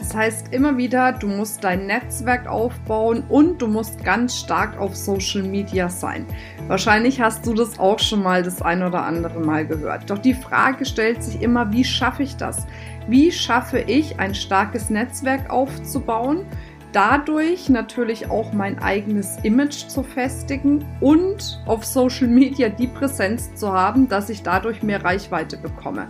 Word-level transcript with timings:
Das 0.00 0.14
heißt 0.14 0.54
immer 0.54 0.78
wieder, 0.78 1.12
du 1.12 1.28
musst 1.28 1.62
dein 1.62 1.86
Netzwerk 1.86 2.48
aufbauen 2.48 3.22
und 3.28 3.60
du 3.60 3.66
musst 3.66 4.02
ganz 4.02 4.34
stark 4.34 4.78
auf 4.80 4.96
Social 4.96 5.42
Media 5.42 5.90
sein. 5.90 6.24
Wahrscheinlich 6.68 7.20
hast 7.20 7.46
du 7.46 7.52
das 7.52 7.78
auch 7.78 7.98
schon 7.98 8.22
mal 8.22 8.42
das 8.42 8.62
ein 8.62 8.82
oder 8.82 9.04
andere 9.04 9.38
Mal 9.40 9.66
gehört. 9.66 10.08
Doch 10.08 10.16
die 10.16 10.32
Frage 10.32 10.86
stellt 10.86 11.22
sich 11.22 11.42
immer, 11.42 11.70
wie 11.70 11.84
schaffe 11.84 12.22
ich 12.22 12.34
das? 12.36 12.66
Wie 13.08 13.30
schaffe 13.30 13.78
ich 13.78 14.18
ein 14.18 14.34
starkes 14.34 14.88
Netzwerk 14.88 15.50
aufzubauen? 15.50 16.46
dadurch 16.92 17.68
natürlich 17.68 18.30
auch 18.30 18.52
mein 18.52 18.78
eigenes 18.80 19.36
Image 19.42 19.86
zu 19.88 20.02
festigen 20.02 20.84
und 21.00 21.60
auf 21.66 21.84
Social 21.84 22.28
Media 22.28 22.68
die 22.68 22.88
Präsenz 22.88 23.54
zu 23.54 23.72
haben, 23.72 24.08
dass 24.08 24.28
ich 24.28 24.42
dadurch 24.42 24.82
mehr 24.82 25.04
Reichweite 25.04 25.56
bekomme. 25.56 26.08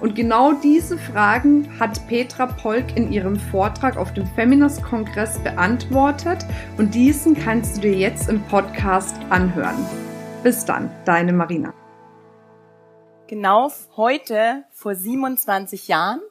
Und 0.00 0.14
genau 0.14 0.52
diese 0.52 0.96
Fragen 0.96 1.78
hat 1.78 2.06
Petra 2.08 2.46
Polk 2.46 2.96
in 2.96 3.12
ihrem 3.12 3.36
Vortrag 3.36 3.98
auf 3.98 4.14
dem 4.14 4.26
Feminist-Kongress 4.26 5.38
beantwortet 5.40 6.38
und 6.78 6.94
diesen 6.94 7.34
kannst 7.34 7.76
du 7.76 7.80
dir 7.82 7.94
jetzt 7.94 8.30
im 8.30 8.42
Podcast 8.44 9.14
anhören. 9.28 9.76
Bis 10.42 10.64
dann, 10.64 10.90
deine 11.04 11.34
Marina. 11.34 11.74
Genau 13.26 13.70
heute, 13.94 14.64
vor 14.72 14.94
27 14.94 15.88
Jahren, 15.88 16.22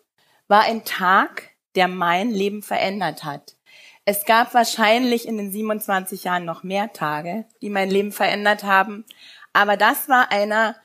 war 0.48 0.64
ein 0.64 0.84
Tag, 0.84 1.52
der 1.76 1.88
mein 1.88 2.32
Leben 2.32 2.64
verändert 2.64 3.24
hat. 3.24 3.56
Es 4.04 4.26
gab 4.26 4.56
wahrscheinlich 4.56 5.28
in 5.28 5.38
den 5.38 5.52
27 5.52 6.24
Jahren 6.24 6.44
noch 6.44 6.64
mehr 6.64 6.92
Tage, 6.92 7.46
die 7.62 7.70
mein 7.70 7.92
Leben 7.92 8.12
verändert 8.12 8.64
haben, 8.64 9.06
aber 9.54 9.78
das 9.78 10.10
war 10.10 10.32
einer, 10.32 10.76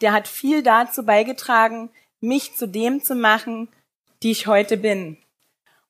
der 0.00 0.14
hat 0.14 0.26
viel 0.26 0.62
dazu 0.62 1.04
beigetragen, 1.04 1.90
mich 2.20 2.54
zu 2.56 2.68
dem 2.68 3.02
zu 3.02 3.14
machen, 3.14 3.68
die 4.22 4.30
ich 4.30 4.46
heute 4.46 4.76
bin. 4.76 5.16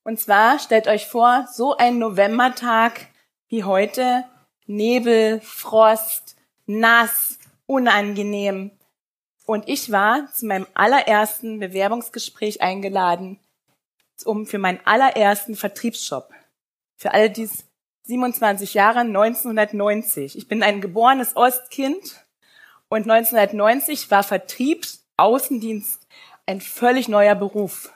Und 0.03 0.19
zwar 0.19 0.59
stellt 0.59 0.87
euch 0.87 1.07
vor, 1.07 1.47
so 1.53 1.77
ein 1.77 1.99
Novembertag 1.99 3.09
wie 3.49 3.65
heute, 3.65 4.25
Nebel, 4.67 5.41
Frost, 5.41 6.37
nass, 6.67 7.39
unangenehm. 7.67 8.71
Und 9.45 9.69
ich 9.69 9.91
war 9.91 10.33
zu 10.33 10.47
meinem 10.47 10.67
allerersten 10.75 11.59
Bewerbungsgespräch 11.59 12.63
eingeladen, 12.63 13.41
um 14.25 14.47
für 14.47 14.59
meinen 14.59 14.81
allerersten 14.85 15.57
Vertriebsjob. 15.57 16.31
Für 16.97 17.13
alle 17.13 17.31
dies 17.31 17.65
27 18.05 18.75
Jahre, 18.75 19.01
1990. 19.01 20.37
Ich 20.37 20.49
bin 20.49 20.63
ein 20.63 20.81
geborenes 20.81 21.37
Ostkind 21.37 22.25
und 22.89 23.11
1990 23.11 24.11
war 24.11 24.23
Vertrieb, 24.23 24.87
Außendienst 25.17 26.00
ein 26.47 26.61
völlig 26.61 27.09
neuer 27.09 27.35
Beruf. 27.35 27.93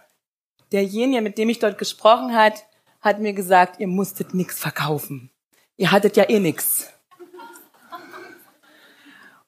Derjenige, 0.73 1.23
mit 1.23 1.39
dem 1.39 1.49
ich 1.49 1.59
dort 1.59 1.79
gesprochen 1.79 2.35
hat, 2.35 2.65
hat 3.01 3.21
mir 3.21 3.33
gesagt, 3.33 3.81
ihr 3.81 3.87
musstet 3.87 4.35
nichts 4.35 4.59
verkaufen. 4.59 5.31
Ihr 5.77 5.91
hattet 5.91 6.17
ja 6.17 6.29
eh 6.29 6.41
nichts. 6.41 6.91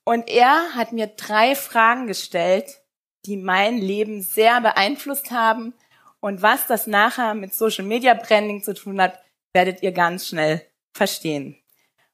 Und 0.04 0.28
er 0.28 0.74
hat 0.74 0.92
mir 0.92 1.08
drei 1.08 1.56
Fragen 1.56 2.06
gestellt, 2.06 2.82
die 3.24 3.36
mein 3.36 3.78
Leben 3.78 4.22
sehr 4.22 4.60
beeinflusst 4.60 5.30
haben. 5.30 5.74
Und 6.20 6.42
was 6.42 6.66
das 6.66 6.86
nachher 6.86 7.34
mit 7.34 7.54
Social 7.54 7.84
Media 7.84 8.14
Branding 8.14 8.62
zu 8.62 8.74
tun 8.74 9.00
hat, 9.00 9.18
werdet 9.52 9.82
ihr 9.82 9.92
ganz 9.92 10.28
schnell 10.28 10.64
verstehen. 10.92 11.56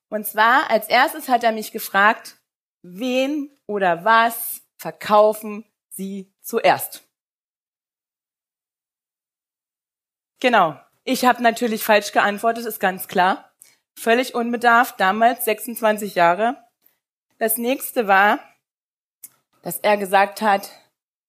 Und 0.08 0.26
zwar 0.26 0.70
als 0.70 0.88
erstes 0.88 1.28
hat 1.28 1.44
er 1.44 1.52
mich 1.52 1.72
gefragt, 1.72 2.36
wen 2.82 3.50
oder 3.66 4.04
was 4.04 4.62
verkaufen 4.76 5.64
Sie 5.92 6.32
zuerst. 6.40 7.06
Genau. 10.40 10.80
Ich 11.04 11.24
habe 11.24 11.42
natürlich 11.42 11.84
falsch 11.84 12.12
geantwortet, 12.12 12.66
ist 12.66 12.80
ganz 12.80 13.08
klar. 13.08 13.52
Völlig 13.94 14.34
unbedarft, 14.34 14.98
damals 14.98 15.44
26 15.44 16.14
Jahre. 16.14 16.56
Das 17.38 17.58
nächste 17.58 18.08
war, 18.08 18.38
dass 19.62 19.78
er 19.78 19.96
gesagt 19.96 20.42
hat, 20.42 20.70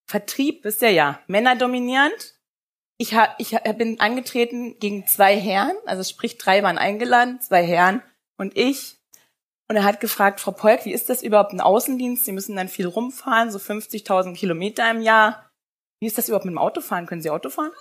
Vertrieb 0.05 0.65
ist 0.65 0.81
ja 0.81 0.89
ja 0.89 1.19
männerdominierend. 1.27 2.35
Ich, 2.97 3.15
hab, 3.15 3.39
ich 3.39 3.51
bin 3.77 3.99
angetreten 3.99 4.77
gegen 4.79 5.07
zwei 5.07 5.39
Herren, 5.39 5.75
also 5.85 6.03
sprich 6.03 6.37
drei 6.37 6.61
waren 6.63 6.77
eingeladen, 6.77 7.41
zwei 7.41 7.65
Herren 7.65 8.01
und 8.37 8.55
ich. 8.55 8.97
Und 9.73 9.77
er 9.77 9.85
hat 9.85 9.99
gefragt, 9.99 10.39
Frau 10.39 10.51
Polk, 10.51 10.85
wie 10.85 10.93
ist 10.93 11.09
das 11.09 11.23
überhaupt 11.23 11.51
ein 11.51 11.59
Außendienst? 11.59 12.25
Sie 12.25 12.31
müssen 12.31 12.55
dann 12.55 12.69
viel 12.69 12.85
rumfahren, 12.85 13.49
so 13.49 13.57
50.000 13.57 14.35
Kilometer 14.35 14.87
im 14.91 15.01
Jahr. 15.01 15.49
Wie 15.99 16.05
ist 16.05 16.15
das 16.15 16.27
überhaupt 16.27 16.45
mit 16.45 16.53
dem 16.53 16.59
Autofahren? 16.59 17.07
Können 17.07 17.23
Sie 17.23 17.31
Auto 17.31 17.49
fahren? 17.49 17.71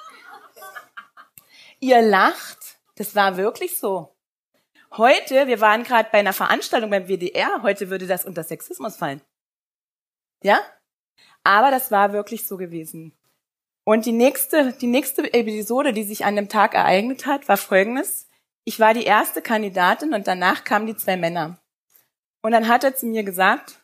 Ihr 1.80 2.00
lacht. 2.00 2.78
Das 2.94 3.14
war 3.14 3.36
wirklich 3.36 3.76
so. 3.76 4.16
Heute, 4.92 5.46
wir 5.46 5.60
waren 5.60 5.82
gerade 5.82 6.08
bei 6.10 6.20
einer 6.20 6.32
Veranstaltung 6.32 6.88
beim 6.88 7.08
WDR, 7.08 7.60
heute 7.62 7.90
würde 7.90 8.06
das 8.06 8.24
unter 8.24 8.42
Sexismus 8.42 8.96
fallen. 8.96 9.20
Ja? 10.42 10.60
Aber 11.44 11.70
das 11.70 11.90
war 11.90 12.14
wirklich 12.14 12.46
so 12.46 12.56
gewesen. 12.56 13.14
Und 13.84 14.06
die 14.06 14.12
nächste, 14.12 14.72
die 14.72 14.86
nächste 14.86 15.30
Episode, 15.34 15.92
die 15.92 16.04
sich 16.04 16.24
an 16.24 16.36
dem 16.36 16.48
Tag 16.48 16.72
ereignet 16.72 17.26
hat, 17.26 17.48
war 17.50 17.58
folgendes. 17.58 18.30
Ich 18.64 18.80
war 18.80 18.94
die 18.94 19.04
erste 19.04 19.42
Kandidatin 19.42 20.14
und 20.14 20.26
danach 20.26 20.64
kamen 20.64 20.86
die 20.86 20.96
zwei 20.96 21.18
Männer. 21.18 21.58
Und 22.42 22.52
dann 22.52 22.68
hat 22.68 22.84
er 22.84 22.94
zu 22.94 23.06
mir 23.06 23.22
gesagt, 23.22 23.80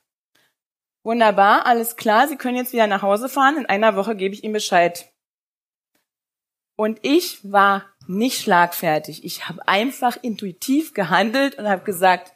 wunderbar, 1.05 1.67
alles 1.67 1.97
klar, 1.97 2.29
Sie 2.29 2.37
können 2.37 2.57
jetzt 2.57 2.73
wieder 2.73 2.87
nach 2.87 3.03
Hause 3.03 3.29
fahren, 3.29 3.57
in 3.57 3.67
einer 3.67 3.97
Woche 3.97 4.17
gebe 4.17 4.35
ich 4.35 4.45
Ihnen 4.45 4.53
Bescheid. 4.53 5.13
Und 6.77 7.01
ich 7.03 7.41
war 7.51 7.87
nicht 8.07 8.41
schlagfertig. 8.41 9.25
Ich 9.25 9.49
habe 9.49 9.67
einfach 9.67 10.17
intuitiv 10.23 10.95
gehandelt 10.95 11.57
und 11.57 11.69
habe 11.69 11.85
gesagt, 11.85 12.35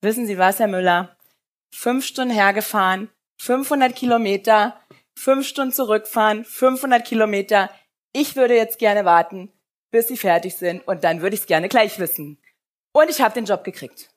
wissen 0.00 0.26
Sie 0.26 0.38
was, 0.38 0.58
Herr 0.58 0.68
Müller, 0.68 1.16
fünf 1.74 2.04
Stunden 2.04 2.34
hergefahren, 2.34 3.10
500 3.40 3.94
Kilometer, 3.94 4.80
fünf 5.16 5.46
Stunden 5.46 5.72
zurückfahren, 5.72 6.44
500 6.44 7.04
Kilometer. 7.04 7.70
Ich 8.12 8.36
würde 8.36 8.56
jetzt 8.56 8.78
gerne 8.78 9.04
warten, 9.04 9.52
bis 9.90 10.08
Sie 10.08 10.16
fertig 10.16 10.56
sind 10.56 10.86
und 10.86 11.04
dann 11.04 11.22
würde 11.22 11.34
ich 11.34 11.42
es 11.42 11.46
gerne 11.46 11.68
gleich 11.68 11.98
wissen. 11.98 12.38
Und 12.92 13.10
ich 13.10 13.20
habe 13.20 13.34
den 13.34 13.46
Job 13.46 13.64
gekriegt. 13.64 14.11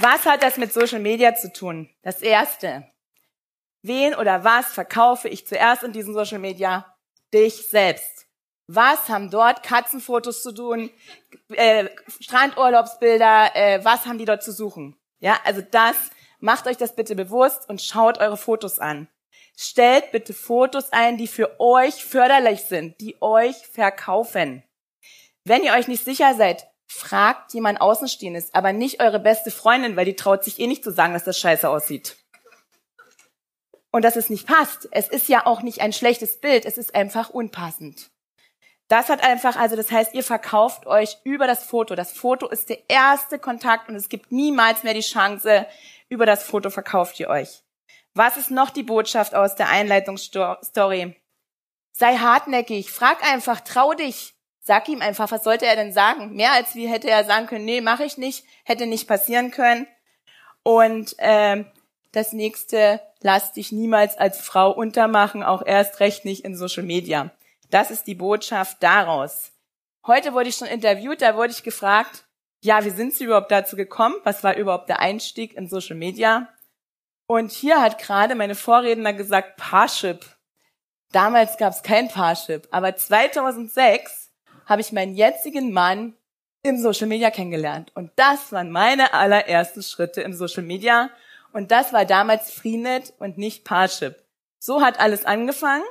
Was 0.00 0.26
hat 0.26 0.42
das 0.42 0.56
mit 0.56 0.72
Social 0.72 0.98
Media 0.98 1.34
zu 1.34 1.52
tun? 1.52 1.88
Das 2.02 2.20
erste. 2.20 2.90
Wen 3.82 4.14
oder 4.14 4.42
was 4.42 4.72
verkaufe 4.72 5.28
ich 5.28 5.46
zuerst 5.46 5.82
in 5.82 5.92
diesen 5.92 6.14
Social 6.14 6.38
Media? 6.38 6.96
Dich 7.32 7.68
selbst. 7.68 8.26
Was 8.66 9.08
haben 9.08 9.30
dort 9.30 9.62
Katzenfotos 9.62 10.42
zu 10.42 10.52
tun? 10.52 10.90
Äh, 11.52 11.90
Strandurlaubsbilder? 12.20 13.54
Äh, 13.54 13.84
was 13.84 14.06
haben 14.06 14.18
die 14.18 14.24
dort 14.24 14.42
zu 14.42 14.52
suchen? 14.52 14.96
Ja, 15.20 15.38
also 15.44 15.60
das, 15.60 15.96
macht 16.40 16.66
euch 16.66 16.76
das 16.76 16.96
bitte 16.96 17.14
bewusst 17.14 17.68
und 17.68 17.80
schaut 17.80 18.18
eure 18.18 18.36
Fotos 18.36 18.78
an. 18.78 19.08
Stellt 19.56 20.10
bitte 20.10 20.34
Fotos 20.34 20.92
ein, 20.92 21.16
die 21.16 21.28
für 21.28 21.60
euch 21.60 22.04
förderlich 22.04 22.62
sind, 22.62 23.00
die 23.00 23.20
euch 23.22 23.56
verkaufen. 23.68 24.64
Wenn 25.44 25.62
ihr 25.62 25.74
euch 25.74 25.88
nicht 25.88 26.04
sicher 26.04 26.34
seid, 26.34 26.66
fragt 26.86 27.52
jemand 27.54 27.80
Außenstehendes, 27.80 28.54
aber 28.54 28.72
nicht 28.72 29.00
eure 29.00 29.20
beste 29.20 29.50
Freundin, 29.50 29.96
weil 29.96 30.04
die 30.04 30.16
traut 30.16 30.44
sich 30.44 30.58
eh 30.58 30.66
nicht 30.66 30.84
zu 30.84 30.92
sagen, 30.92 31.12
dass 31.12 31.24
das 31.24 31.38
scheiße 31.38 31.68
aussieht. 31.68 32.16
Und 33.90 34.04
dass 34.04 34.16
es 34.16 34.30
nicht 34.30 34.46
passt. 34.46 34.88
Es 34.90 35.08
ist 35.08 35.28
ja 35.28 35.46
auch 35.46 35.62
nicht 35.62 35.80
ein 35.80 35.92
schlechtes 35.92 36.40
Bild, 36.40 36.64
es 36.64 36.78
ist 36.78 36.94
einfach 36.94 37.30
unpassend. 37.30 38.10
Das 38.88 39.08
hat 39.08 39.22
einfach, 39.22 39.56
also 39.56 39.76
das 39.76 39.90
heißt, 39.90 40.14
ihr 40.14 40.24
verkauft 40.24 40.86
euch 40.86 41.16
über 41.24 41.46
das 41.46 41.64
Foto. 41.64 41.94
Das 41.94 42.12
Foto 42.12 42.48
ist 42.48 42.68
der 42.68 42.90
erste 42.90 43.38
Kontakt 43.38 43.88
und 43.88 43.94
es 43.94 44.08
gibt 44.08 44.30
niemals 44.30 44.82
mehr 44.82 44.94
die 44.94 45.00
Chance, 45.00 45.66
über 46.08 46.26
das 46.26 46.44
Foto 46.44 46.70
verkauft 46.70 47.18
ihr 47.18 47.28
euch. 47.28 47.62
Was 48.14 48.36
ist 48.36 48.50
noch 48.50 48.70
die 48.70 48.82
Botschaft 48.82 49.34
aus 49.34 49.56
der 49.56 49.68
Einleitungsstory? 49.68 51.16
Sei 51.92 52.16
hartnäckig, 52.16 52.90
frag 52.90 53.24
einfach, 53.24 53.60
trau 53.60 53.94
dich. 53.94 54.34
Sag 54.66 54.88
ihm 54.88 55.02
einfach, 55.02 55.30
was 55.30 55.44
sollte 55.44 55.66
er 55.66 55.76
denn 55.76 55.92
sagen? 55.92 56.34
Mehr 56.34 56.52
als 56.52 56.74
wie 56.74 56.88
hätte 56.88 57.10
er 57.10 57.24
sagen 57.24 57.46
können, 57.46 57.66
nee, 57.66 57.82
mache 57.82 58.04
ich 58.04 58.16
nicht, 58.16 58.46
hätte 58.64 58.86
nicht 58.86 59.06
passieren 59.06 59.50
können. 59.50 59.86
Und 60.62 61.14
äh, 61.18 61.64
das 62.12 62.32
nächste, 62.32 63.00
lass 63.20 63.52
dich 63.52 63.72
niemals 63.72 64.16
als 64.16 64.40
Frau 64.40 64.70
untermachen, 64.70 65.42
auch 65.42 65.64
erst 65.64 66.00
recht 66.00 66.24
nicht 66.24 66.46
in 66.46 66.56
Social 66.56 66.82
Media. 66.82 67.30
Das 67.68 67.90
ist 67.90 68.06
die 68.06 68.14
Botschaft 68.14 68.82
daraus. 68.82 69.52
Heute 70.06 70.32
wurde 70.32 70.48
ich 70.48 70.56
schon 70.56 70.68
interviewt, 70.68 71.20
da 71.20 71.36
wurde 71.36 71.52
ich 71.52 71.62
gefragt, 71.62 72.24
ja, 72.62 72.82
wie 72.86 72.90
sind 72.90 73.12
Sie 73.12 73.24
überhaupt 73.24 73.50
dazu 73.50 73.76
gekommen? 73.76 74.14
Was 74.24 74.42
war 74.42 74.56
überhaupt 74.56 74.88
der 74.88 75.00
Einstieg 75.00 75.54
in 75.54 75.68
Social 75.68 75.96
Media? 75.96 76.48
Und 77.26 77.52
hier 77.52 77.82
hat 77.82 77.98
gerade 77.98 78.34
meine 78.34 78.54
Vorredner 78.54 79.12
gesagt, 79.12 79.58
Parship. 79.58 80.24
Damals 81.12 81.58
gab 81.58 81.74
es 81.74 81.82
kein 81.82 82.08
Parship, 82.08 82.66
aber 82.70 82.96
2006 82.96 84.23
habe 84.66 84.80
ich 84.80 84.92
meinen 84.92 85.14
jetzigen 85.14 85.72
Mann 85.72 86.14
im 86.62 86.78
Social 86.78 87.06
Media 87.06 87.30
kennengelernt. 87.30 87.92
Und 87.94 88.10
das 88.16 88.50
waren 88.52 88.70
meine 88.70 89.12
allerersten 89.12 89.82
Schritte 89.82 90.22
im 90.22 90.32
Social 90.32 90.62
Media. 90.62 91.10
Und 91.52 91.70
das 91.70 91.92
war 91.92 92.04
damals 92.04 92.50
Freenet 92.50 93.12
und 93.18 93.38
nicht 93.38 93.64
Parship. 93.64 94.16
So 94.58 94.80
hat 94.80 94.98
alles 94.98 95.26
angefangen. 95.26 95.84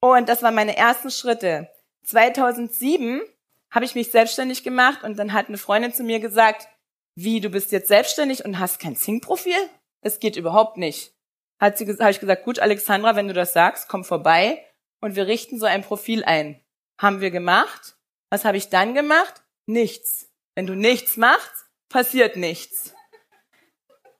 Und 0.00 0.28
das 0.28 0.42
waren 0.42 0.54
meine 0.54 0.76
ersten 0.76 1.10
Schritte. 1.10 1.68
2007 2.04 3.22
habe 3.70 3.84
ich 3.84 3.94
mich 3.94 4.10
selbstständig 4.10 4.62
gemacht 4.64 5.02
und 5.02 5.18
dann 5.18 5.32
hat 5.32 5.48
eine 5.48 5.58
Freundin 5.58 5.92
zu 5.92 6.02
mir 6.02 6.20
gesagt, 6.20 6.68
wie, 7.14 7.40
du 7.40 7.48
bist 7.48 7.72
jetzt 7.72 7.88
selbstständig 7.88 8.44
und 8.44 8.58
hast 8.58 8.78
kein 8.78 8.96
Zing-Profil? 8.96 9.56
Es 10.02 10.18
geht 10.18 10.36
überhaupt 10.36 10.76
nicht. 10.76 11.14
Hat 11.58 11.78
sie, 11.78 11.86
habe 11.86 12.10
ich 12.10 12.20
gesagt, 12.20 12.44
gut, 12.44 12.58
Alexandra, 12.58 13.16
wenn 13.16 13.28
du 13.28 13.34
das 13.34 13.52
sagst, 13.52 13.88
komm 13.88 14.04
vorbei 14.04 14.62
und 15.00 15.16
wir 15.16 15.26
richten 15.26 15.58
so 15.58 15.66
ein 15.66 15.82
Profil 15.82 16.24
ein. 16.24 16.60
Haben 16.98 17.20
wir 17.20 17.30
gemacht. 17.30 17.96
Was 18.30 18.44
habe 18.44 18.56
ich 18.56 18.68
dann 18.68 18.94
gemacht? 18.94 19.42
Nichts. 19.66 20.28
Wenn 20.54 20.66
du 20.66 20.74
nichts 20.74 21.16
machst, 21.16 21.66
passiert 21.88 22.36
nichts. 22.36 22.94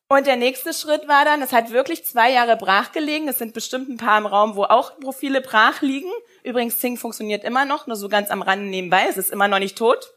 Und 0.08 0.26
der 0.26 0.36
nächste 0.36 0.72
Schritt 0.72 1.08
war 1.08 1.24
dann, 1.24 1.42
es 1.42 1.52
hat 1.52 1.70
wirklich 1.70 2.04
zwei 2.04 2.30
Jahre 2.30 2.56
brach 2.56 2.92
gelegen. 2.92 3.26
Es 3.26 3.38
sind 3.38 3.54
bestimmt 3.54 3.88
ein 3.88 3.96
paar 3.96 4.18
im 4.18 4.26
Raum, 4.26 4.54
wo 4.54 4.64
auch 4.64 5.00
Profile 5.00 5.40
brach 5.40 5.82
liegen. 5.82 6.10
Übrigens, 6.44 6.78
Zing 6.78 6.96
funktioniert 6.96 7.42
immer 7.42 7.64
noch, 7.64 7.88
nur 7.88 7.96
so 7.96 8.08
ganz 8.08 8.30
am 8.30 8.42
Rande 8.42 8.66
nebenbei. 8.66 9.06
Es 9.08 9.16
ist 9.16 9.32
immer 9.32 9.48
noch 9.48 9.58
nicht 9.58 9.76
tot. 9.76 10.12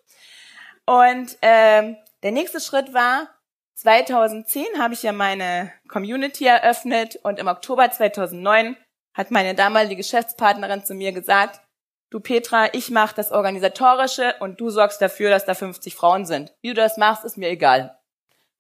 Und 0.85 1.37
äh, 1.41 1.95
der 2.21 2.31
nächste 2.31 2.59
Schritt 2.59 2.93
war, 2.93 3.29
2010 3.75 4.65
habe 4.77 4.93
ich 4.93 5.03
ja 5.03 5.11
meine 5.11 5.71
Community 5.87 6.45
eröffnet 6.45 7.17
und 7.23 7.39
im 7.39 7.47
Oktober 7.47 7.89
2009 7.89 8.75
hat 9.13 9.31
meine 9.31 9.55
damalige 9.55 9.95
Geschäftspartnerin 9.95 10.83
zu 10.83 10.93
mir 10.93 11.13
gesagt, 11.13 11.61
du 12.09 12.19
Petra, 12.19 12.73
ich 12.73 12.89
mache 12.89 13.15
das 13.15 13.31
Organisatorische 13.31 14.35
und 14.39 14.59
du 14.59 14.69
sorgst 14.69 15.01
dafür, 15.01 15.29
dass 15.29 15.45
da 15.45 15.53
50 15.53 15.95
Frauen 15.95 16.25
sind. 16.25 16.53
Wie 16.61 16.69
du 16.69 16.75
das 16.75 16.97
machst, 16.97 17.23
ist 17.23 17.37
mir 17.37 17.49
egal. 17.49 17.97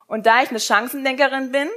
Und 0.07 0.25
da 0.25 0.41
ich 0.41 0.49
eine 0.49 0.59
Chancendenkerin 0.59 1.51
bin, 1.51 1.69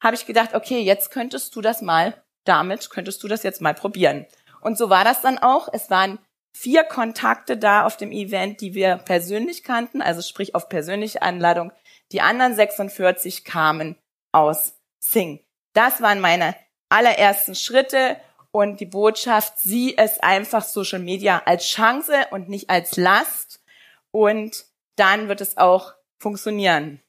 habe 0.00 0.14
ich 0.14 0.26
gedacht, 0.26 0.54
okay, 0.54 0.80
jetzt 0.80 1.10
könntest 1.10 1.54
du 1.56 1.60
das 1.60 1.82
mal, 1.82 2.22
damit 2.44 2.90
könntest 2.90 3.22
du 3.22 3.28
das 3.28 3.42
jetzt 3.42 3.60
mal 3.60 3.74
probieren. 3.74 4.26
Und 4.60 4.78
so 4.78 4.90
war 4.90 5.04
das 5.04 5.20
dann 5.20 5.38
auch. 5.38 5.68
Es 5.72 5.90
waren 5.90 6.18
vier 6.52 6.84
Kontakte 6.84 7.56
da 7.56 7.84
auf 7.84 7.96
dem 7.96 8.12
Event, 8.12 8.60
die 8.60 8.74
wir 8.74 8.96
persönlich 8.96 9.64
kannten, 9.64 10.02
also 10.02 10.22
sprich 10.22 10.54
auf 10.54 10.68
persönliche 10.68 11.22
Anladung. 11.22 11.72
Die 12.12 12.20
anderen 12.20 12.54
46 12.54 13.44
kamen 13.44 13.96
aus 14.32 14.74
Sing. 14.98 15.44
Das 15.72 16.00
waren 16.00 16.20
meine 16.20 16.54
allerersten 16.88 17.54
Schritte 17.54 18.16
und 18.58 18.80
die 18.80 18.86
Botschaft, 18.86 19.60
sieh 19.60 19.96
es 19.96 20.18
einfach 20.18 20.64
Social 20.64 20.98
Media 20.98 21.40
als 21.44 21.64
Chance 21.64 22.26
und 22.32 22.48
nicht 22.48 22.68
als 22.68 22.96
Last 22.96 23.62
und 24.10 24.64
dann 24.96 25.28
wird 25.28 25.40
es 25.40 25.58
auch 25.58 25.94
funktionieren. 26.18 27.00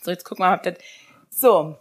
So, 0.00 0.10
jetzt 0.10 0.24
gucken 0.24 0.42
wir 0.42 0.48
mal, 0.48 0.56
ob 0.56 0.62
das, 0.62 0.78
so. 1.28 1.76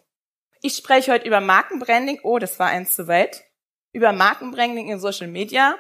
Ich 0.62 0.76
spreche 0.76 1.14
heute 1.14 1.26
über 1.26 1.40
Markenbranding. 1.40 2.20
Oh, 2.24 2.40
das 2.40 2.60
war 2.60 2.68
eins 2.68 2.94
zu 2.94 3.08
weit. 3.08 3.46
Über 3.94 4.12
Markenbranding 4.12 4.90
in 4.90 5.00
Social 5.00 5.28
Media. 5.28 5.78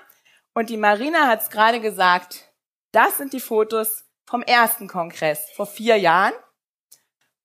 Und 0.53 0.69
die 0.69 0.77
Marina 0.77 1.27
hat 1.27 1.41
es 1.41 1.49
gerade 1.49 1.81
gesagt. 1.81 2.53
Das 2.93 3.17
sind 3.17 3.33
die 3.33 3.41
Fotos 3.41 4.05
vom 4.27 4.43
ersten 4.43 4.87
Kongress 4.87 5.49
vor 5.57 5.65
vier 5.65 5.97
Jahren. 5.97 6.35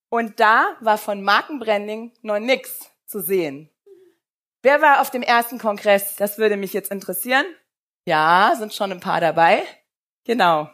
Und 0.07 0.39
da 0.39 0.77
war 0.79 0.97
von 0.97 1.21
Markenbranding 1.21 2.13
noch 2.21 2.39
nichts 2.39 2.89
zu 3.05 3.19
sehen. 3.19 3.69
Wer 4.65 4.81
war 4.81 4.99
auf 4.99 5.11
dem 5.11 5.21
ersten 5.21 5.59
Kongress? 5.59 6.15
Das 6.15 6.39
würde 6.39 6.57
mich 6.57 6.73
jetzt 6.73 6.89
interessieren. 6.89 7.45
Ja, 8.07 8.55
sind 8.57 8.73
schon 8.73 8.91
ein 8.91 8.99
paar 8.99 9.21
dabei. 9.21 9.61
Genau. 10.23 10.71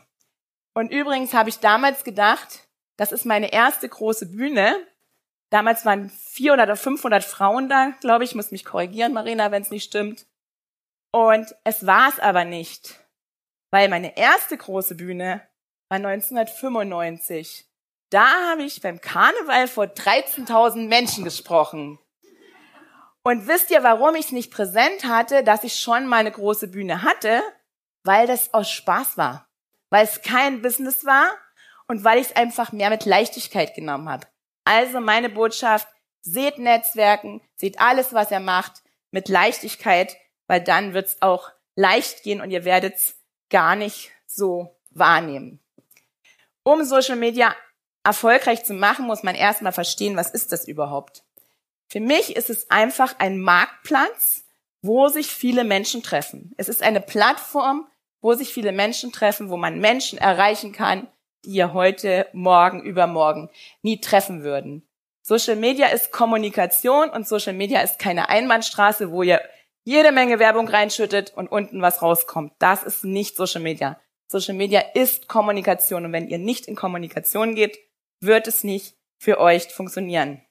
Und 0.74 0.94
übrigens 0.94 1.34
habe 1.34 1.50
ich 1.50 1.60
damals 1.60 2.06
gedacht, 2.06 2.70
das 2.96 3.12
ist 3.12 3.26
meine 3.26 3.52
erste 3.52 3.90
große 3.90 4.28
Bühne. 4.28 4.78
Damals 5.50 5.84
waren 5.84 6.10
400 6.10 6.68
oder 6.68 6.78
500 6.78 7.22
Frauen 7.22 7.68
da, 7.68 7.92
glaube 8.00 8.24
ich. 8.24 8.34
Muss 8.34 8.52
mich 8.52 8.64
korrigieren, 8.64 9.12
Marina, 9.12 9.52
wenn 9.52 9.64
es 9.64 9.72
nicht 9.72 9.84
stimmt. 9.84 10.26
Und 11.12 11.54
es 11.66 11.86
war 11.86 12.08
es 12.08 12.20
aber 12.22 12.46
nicht, 12.46 12.98
weil 13.72 13.90
meine 13.90 14.16
erste 14.16 14.56
große 14.56 14.96
Bühne 14.96 15.46
war 15.90 15.98
1995. 15.98 17.66
Da 18.10 18.52
habe 18.52 18.64
ich 18.64 18.80
beim 18.80 19.02
Karneval 19.02 19.68
vor 19.68 19.84
13.000 19.84 20.88
Menschen 20.88 21.26
gesprochen. 21.26 22.00
Und 23.24 23.48
wisst 23.48 23.70
ihr, 23.70 23.84
warum 23.84 24.16
ich 24.16 24.26
es 24.28 24.32
nicht 24.32 24.52
präsent 24.52 25.06
hatte, 25.06 25.44
dass 25.44 25.64
ich 25.64 25.76
schon 25.76 26.08
mal 26.08 26.18
eine 26.18 26.32
große 26.32 26.68
Bühne 26.68 27.04
hatte? 27.04 27.42
Weil 28.04 28.26
das 28.26 28.54
aus 28.54 28.72
Spaß 28.72 29.18
war. 29.18 29.48
Weil 29.90 30.06
es 30.06 30.22
kein 30.22 30.62
Business 30.62 31.06
war 31.06 31.28
und 31.88 32.04
weil 32.04 32.20
ich 32.20 32.28
es 32.28 32.36
einfach 32.36 32.72
mehr 32.72 32.90
mit 32.90 33.06
Leichtigkeit 33.06 33.76
genommen 33.76 34.10
habe. 34.10 34.28
Also 34.66 35.00
meine 35.00 35.30
Botschaft, 35.30 35.88
seht 36.22 36.60
Netzwerken, 36.60 37.42
seht 37.56 37.80
alles, 37.80 38.14
was 38.14 38.32
er 38.32 38.40
macht, 38.40 38.84
mit 39.12 39.28
Leichtigkeit, 39.28 40.16
weil 40.48 40.62
dann 40.62 40.94
wird 40.94 41.08
es 41.08 41.22
auch 41.22 41.52
leicht 41.76 42.24
gehen 42.24 42.42
und 42.42 42.52
ihr 42.52 42.64
werdet 42.64 42.96
es 42.96 43.16
gar 43.50 43.76
nicht 43.76 44.12
so 44.28 44.80
wahrnehmen. 44.92 45.60
Um 46.64 46.84
Social 46.84 47.16
Media 47.16 47.56
erfolgreich 48.04 48.64
zu 48.64 48.74
machen, 48.74 49.06
muss 49.06 49.24
man 49.24 49.36
erstmal 49.36 49.72
verstehen, 49.72 50.16
was 50.16 50.30
ist 50.30 50.52
das 50.52 50.68
überhaupt. 50.68 51.24
Für 51.92 52.00
mich 52.00 52.38
ist 52.38 52.50
es 52.50 52.72
einfach 52.72 53.16
ein 53.20 53.38
Marktplatz, 53.38 54.46
wo 54.82 55.10
sich 55.10 55.28
viele 55.28 55.66
Menschen 55.66 56.02
treffen. 56.02 56.54
Es 56.56 56.70
ist 56.70 56.82
eine 56.82 57.02
Plattform, 57.02 57.86
wo 58.22 58.34
sich 58.34 58.54
viele 58.54 58.72
Menschen 58.72 59.12
treffen, 59.12 59.50
wo 59.50 59.58
man 59.58 59.80
Menschen 59.80 60.18
erreichen 60.18 60.72
kann, 60.72 61.08
die 61.44 61.50
ihr 61.50 61.74
heute, 61.74 62.28
morgen, 62.32 62.82
übermorgen 62.82 63.50
nie 63.82 64.00
treffen 64.00 64.42
würden. 64.42 64.88
Social 65.22 65.58
Media 65.58 65.88
ist 65.88 66.14
Kommunikation 66.14 67.10
und 67.10 67.28
Social 67.28 67.52
Media 67.52 67.82
ist 67.82 68.00
keine 68.00 68.30
Einbahnstraße, 68.30 69.12
wo 69.12 69.24
ihr 69.24 69.42
jede 69.84 70.14
Menge 70.14 70.40
Werbung 70.40 70.70
reinschüttet 70.70 71.34
und 71.36 71.52
unten 71.52 71.82
was 71.82 72.02
rauskommt. 72.02 72.54
Das 72.60 72.84
ist 72.84 73.04
nicht 73.04 73.36
Social 73.36 73.62
Media. 73.62 74.00
Social 74.28 74.56
Media 74.56 74.80
ist 74.94 75.28
Kommunikation 75.28 76.06
und 76.06 76.14
wenn 76.14 76.30
ihr 76.30 76.38
nicht 76.38 76.68
in 76.68 76.78
Kommunikation 76.78 77.54
geht, 77.54 77.78
wird 78.22 78.48
es 78.48 78.64
nicht 78.64 78.96
für 79.18 79.42
euch 79.42 79.74
funktionieren. 79.74 80.42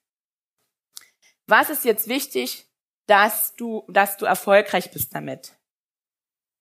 Was 1.50 1.68
ist 1.68 1.84
jetzt 1.84 2.08
wichtig, 2.08 2.66
dass 3.06 3.56
du, 3.56 3.84
dass 3.88 4.16
du 4.16 4.24
erfolgreich 4.24 4.90
bist 4.92 5.14
damit? 5.14 5.56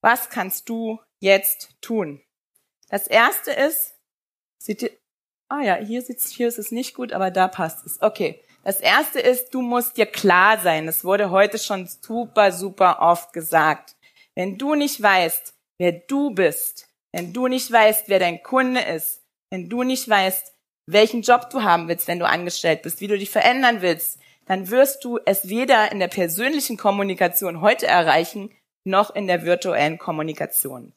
Was 0.01 0.29
kannst 0.29 0.67
du 0.67 0.99
jetzt 1.19 1.75
tun? 1.81 2.21
Das 2.89 3.07
erste 3.07 3.51
ist, 3.51 3.99
Seht 4.61 4.83
ihr? 4.83 4.91
Ah 5.47 5.61
ja, 5.61 5.75
hier 5.75 6.01
sitzt, 6.01 6.33
hier 6.33 6.47
ist 6.47 6.59
es 6.59 6.71
nicht 6.71 6.93
gut, 6.93 7.13
aber 7.13 7.31
da 7.31 7.47
passt 7.47 7.85
es. 7.85 8.01
Okay. 8.01 8.43
Das 8.63 8.81
erste 8.81 9.19
ist, 9.19 9.53
du 9.53 9.61
musst 9.61 9.97
dir 9.97 10.05
klar 10.05 10.59
sein. 10.59 10.85
Das 10.85 11.03
wurde 11.03 11.31
heute 11.31 11.57
schon 11.57 11.87
super, 11.87 12.51
super 12.51 12.99
oft 12.99 13.33
gesagt. 13.33 13.95
Wenn 14.35 14.57
du 14.57 14.75
nicht 14.75 15.01
weißt, 15.01 15.53
wer 15.79 15.93
du 15.93 16.31
bist, 16.31 16.89
wenn 17.13 17.33
du 17.33 17.47
nicht 17.47 17.71
weißt, 17.71 18.09
wer 18.09 18.19
dein 18.19 18.43
Kunde 18.43 18.81
ist, 18.81 19.23
wenn 19.49 19.69
du 19.69 19.83
nicht 19.83 20.07
weißt, 20.07 20.53
welchen 20.85 21.21
Job 21.21 21.49
du 21.49 21.63
haben 21.63 21.87
willst, 21.87 22.07
wenn 22.07 22.19
du 22.19 22.27
angestellt 22.27 22.81
bist, 22.81 22.99
wie 22.99 23.07
du 23.07 23.17
dich 23.17 23.29
verändern 23.29 23.81
willst, 23.81 24.19
dann 24.49 24.71
wirst 24.71 25.05
du 25.05 25.19
es 25.25 25.47
weder 25.47 25.91
in 25.91 25.99
der 25.99 26.07
persönlichen 26.07 26.75
Kommunikation 26.75 27.61
heute 27.61 27.85
erreichen, 27.85 28.49
noch 28.83 29.13
in 29.13 29.27
der 29.27 29.43
virtuellen 29.43 29.99
Kommunikation. 29.99 30.91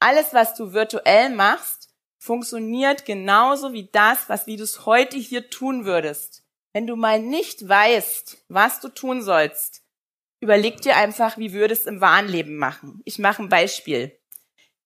Alles, 0.00 0.32
was 0.32 0.54
du 0.54 0.72
virtuell 0.72 1.28
machst, 1.28 1.90
funktioniert 2.18 3.04
genauso 3.04 3.74
wie 3.74 3.90
das, 3.92 4.30
was 4.30 4.46
wie 4.46 4.56
du 4.56 4.64
es 4.64 4.86
heute 4.86 5.18
hier 5.18 5.50
tun 5.50 5.84
würdest. 5.84 6.42
Wenn 6.72 6.86
du 6.86 6.96
mal 6.96 7.20
nicht 7.20 7.68
weißt, 7.68 8.46
was 8.48 8.80
du 8.80 8.88
tun 8.88 9.20
sollst, 9.20 9.82
überleg 10.40 10.80
dir 10.80 10.96
einfach, 10.96 11.36
wie 11.36 11.52
würdest 11.52 11.84
du 11.84 11.90
es 11.90 11.94
im 11.94 12.00
wahren 12.00 12.28
Leben 12.28 12.56
machen. 12.56 13.02
Ich 13.04 13.18
mache 13.18 13.42
ein 13.42 13.50
Beispiel. 13.50 14.18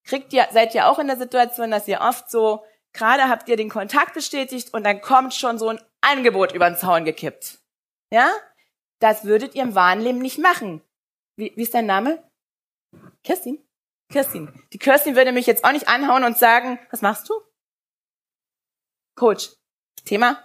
Kriegt 0.02 0.33
ihr, 0.33 0.49
seid 0.50 0.75
ihr 0.75 0.88
auch 0.88 0.99
in 0.99 1.07
der 1.07 1.17
Situation, 1.17 1.71
dass 1.71 1.87
ihr 1.87 2.00
oft 2.00 2.29
so, 2.29 2.64
gerade 2.93 3.29
habt 3.29 3.49
ihr 3.49 3.57
den 3.57 3.71
Kontakt 3.71 4.14
bestätigt 4.14 4.75
und 4.75 4.83
dann 4.83 5.00
kommt 5.00 5.33
schon 5.33 5.61
so 5.61 5.69
ein 5.69 5.81
Angebot 6.00 6.50
über 6.50 6.69
den 6.69 6.76
Zaun 6.76 7.05
gekippt. 7.05 7.60
Ja? 8.12 8.33
Das 9.00 9.25
würdet 9.25 9.55
ihr 9.55 9.62
im 9.62 9.75
wahren 9.75 10.00
Leben 10.00 10.19
nicht 10.19 10.38
machen. 10.38 10.83
Wie, 11.37 11.52
wie 11.57 11.62
ist 11.62 11.75
dein 11.75 11.87
Name? 11.87 12.23
Kerstin? 13.25 13.64
Kirstin. 14.11 14.52
Die 14.73 14.79
Kirstin 14.79 15.17
würde 15.17 15.33
mich 15.33 15.47
jetzt 15.47 15.64
auch 15.64 15.73
nicht 15.73 15.88
anhauen 15.88 16.25
und 16.25 16.37
sagen, 16.37 16.79
was 16.90 17.02
machst 17.02 17.29
du? 17.29 17.35
Coach. 19.17 19.50
Thema? 20.05 20.43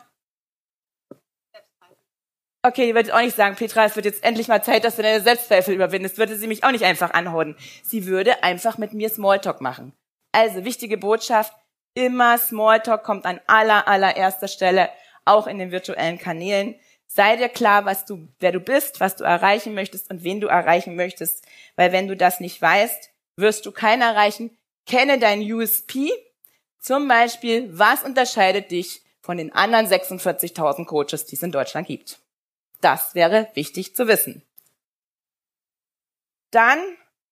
Okay, 2.63 2.87
die 2.87 2.95
würde 2.95 3.13
auch 3.13 3.21
nicht 3.21 3.35
sagen, 3.35 3.55
Petra, 3.55 3.85
es 3.85 3.95
wird 3.95 4.05
jetzt 4.05 4.23
endlich 4.23 4.47
mal 4.47 4.63
Zeit, 4.63 4.83
dass 4.83 4.95
du 4.95 5.03
deine 5.03 5.21
Selbstzweifel 5.21 5.73
überwindest. 5.73 6.17
Würde 6.17 6.35
sie 6.35 6.47
mich 6.47 6.63
auch 6.63 6.71
nicht 6.71 6.83
einfach 6.83 7.11
anhauen. 7.11 7.55
Sie 7.83 8.05
würde 8.05 8.43
einfach 8.43 8.77
mit 8.77 8.93
mir 8.93 9.09
Smalltalk 9.09 9.61
machen. 9.61 9.93
Also, 10.31 10.65
wichtige 10.65 10.97
Botschaft, 10.97 11.53
Immer 11.97 12.37
Smalltalk 12.37 13.03
kommt 13.03 13.25
an 13.25 13.39
aller, 13.47 13.87
allererster 13.87 14.49
Stelle, 14.49 14.89
auch 15.23 15.47
in 15.47 15.57
den 15.57 15.71
virtuellen 15.71 16.17
Kanälen. 16.17 16.75
Sei 17.07 17.37
dir 17.37 17.49
klar, 17.49 17.85
was 17.85 18.05
du, 18.05 18.27
wer 18.39 18.51
du 18.51 18.59
bist, 18.59 18.99
was 18.99 19.15
du 19.15 19.23
erreichen 19.23 19.73
möchtest 19.73 20.09
und 20.09 20.23
wen 20.23 20.41
du 20.41 20.47
erreichen 20.47 20.95
möchtest. 20.95 21.45
Weil 21.75 21.91
wenn 21.91 22.07
du 22.07 22.15
das 22.17 22.39
nicht 22.39 22.61
weißt, 22.61 23.11
wirst 23.37 23.65
du 23.65 23.71
keinen 23.71 24.01
erreichen. 24.01 24.57
Kenne 24.85 25.19
dein 25.19 25.41
USP. 25.41 26.11
Zum 26.79 27.07
Beispiel, 27.07 27.69
was 27.77 28.03
unterscheidet 28.03 28.71
dich 28.71 29.01
von 29.21 29.37
den 29.37 29.53
anderen 29.53 29.87
46.000 29.87 30.85
Coaches, 30.85 31.25
die 31.25 31.35
es 31.35 31.43
in 31.43 31.51
Deutschland 31.51 31.87
gibt? 31.87 32.19
Das 32.81 33.15
wäre 33.15 33.49
wichtig 33.55 33.95
zu 33.95 34.07
wissen. 34.07 34.43
Dann 36.51 36.79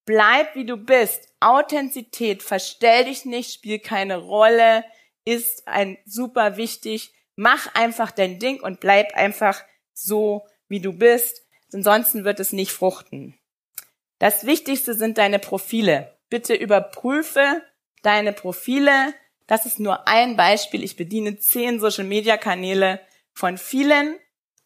bleib 0.06 0.56
wie 0.56 0.66
du 0.66 0.78
bist. 0.78 1.30
Authentizität, 1.40 2.42
verstell 2.42 3.06
dich 3.06 3.26
nicht, 3.26 3.54
spiel 3.54 3.80
keine 3.80 4.18
Rolle, 4.18 4.84
ist 5.26 5.68
ein 5.68 5.98
super 6.06 6.58
wichtig. 6.58 7.14
Mach 7.36 7.74
einfach 7.74 8.12
dein 8.12 8.40
Ding 8.40 8.62
und 8.62 8.80
bleib 8.80 9.16
einfach 9.16 9.64
so, 9.94 10.46
wie 10.68 10.80
du 10.80 10.94
bist. 10.94 11.44
Ansonsten 11.74 12.26
wird 12.26 12.40
es 12.40 12.54
nicht 12.54 12.72
fruchten. 12.72 13.38
Das 14.20 14.46
Wichtigste 14.46 14.94
sind 14.94 15.18
deine 15.18 15.40
Profile. 15.40 16.18
Bitte 16.30 16.54
überprüfe 16.54 17.62
deine 18.04 18.34
Profile. 18.34 19.14
Das 19.48 19.66
ist 19.66 19.80
nur 19.80 20.08
ein 20.08 20.36
Beispiel. 20.36 20.84
Ich 20.84 20.96
bediene 20.96 21.38
zehn 21.38 21.80
Social-Media-Kanäle 21.80 23.00
von 23.34 23.58
vielen. 23.58 24.16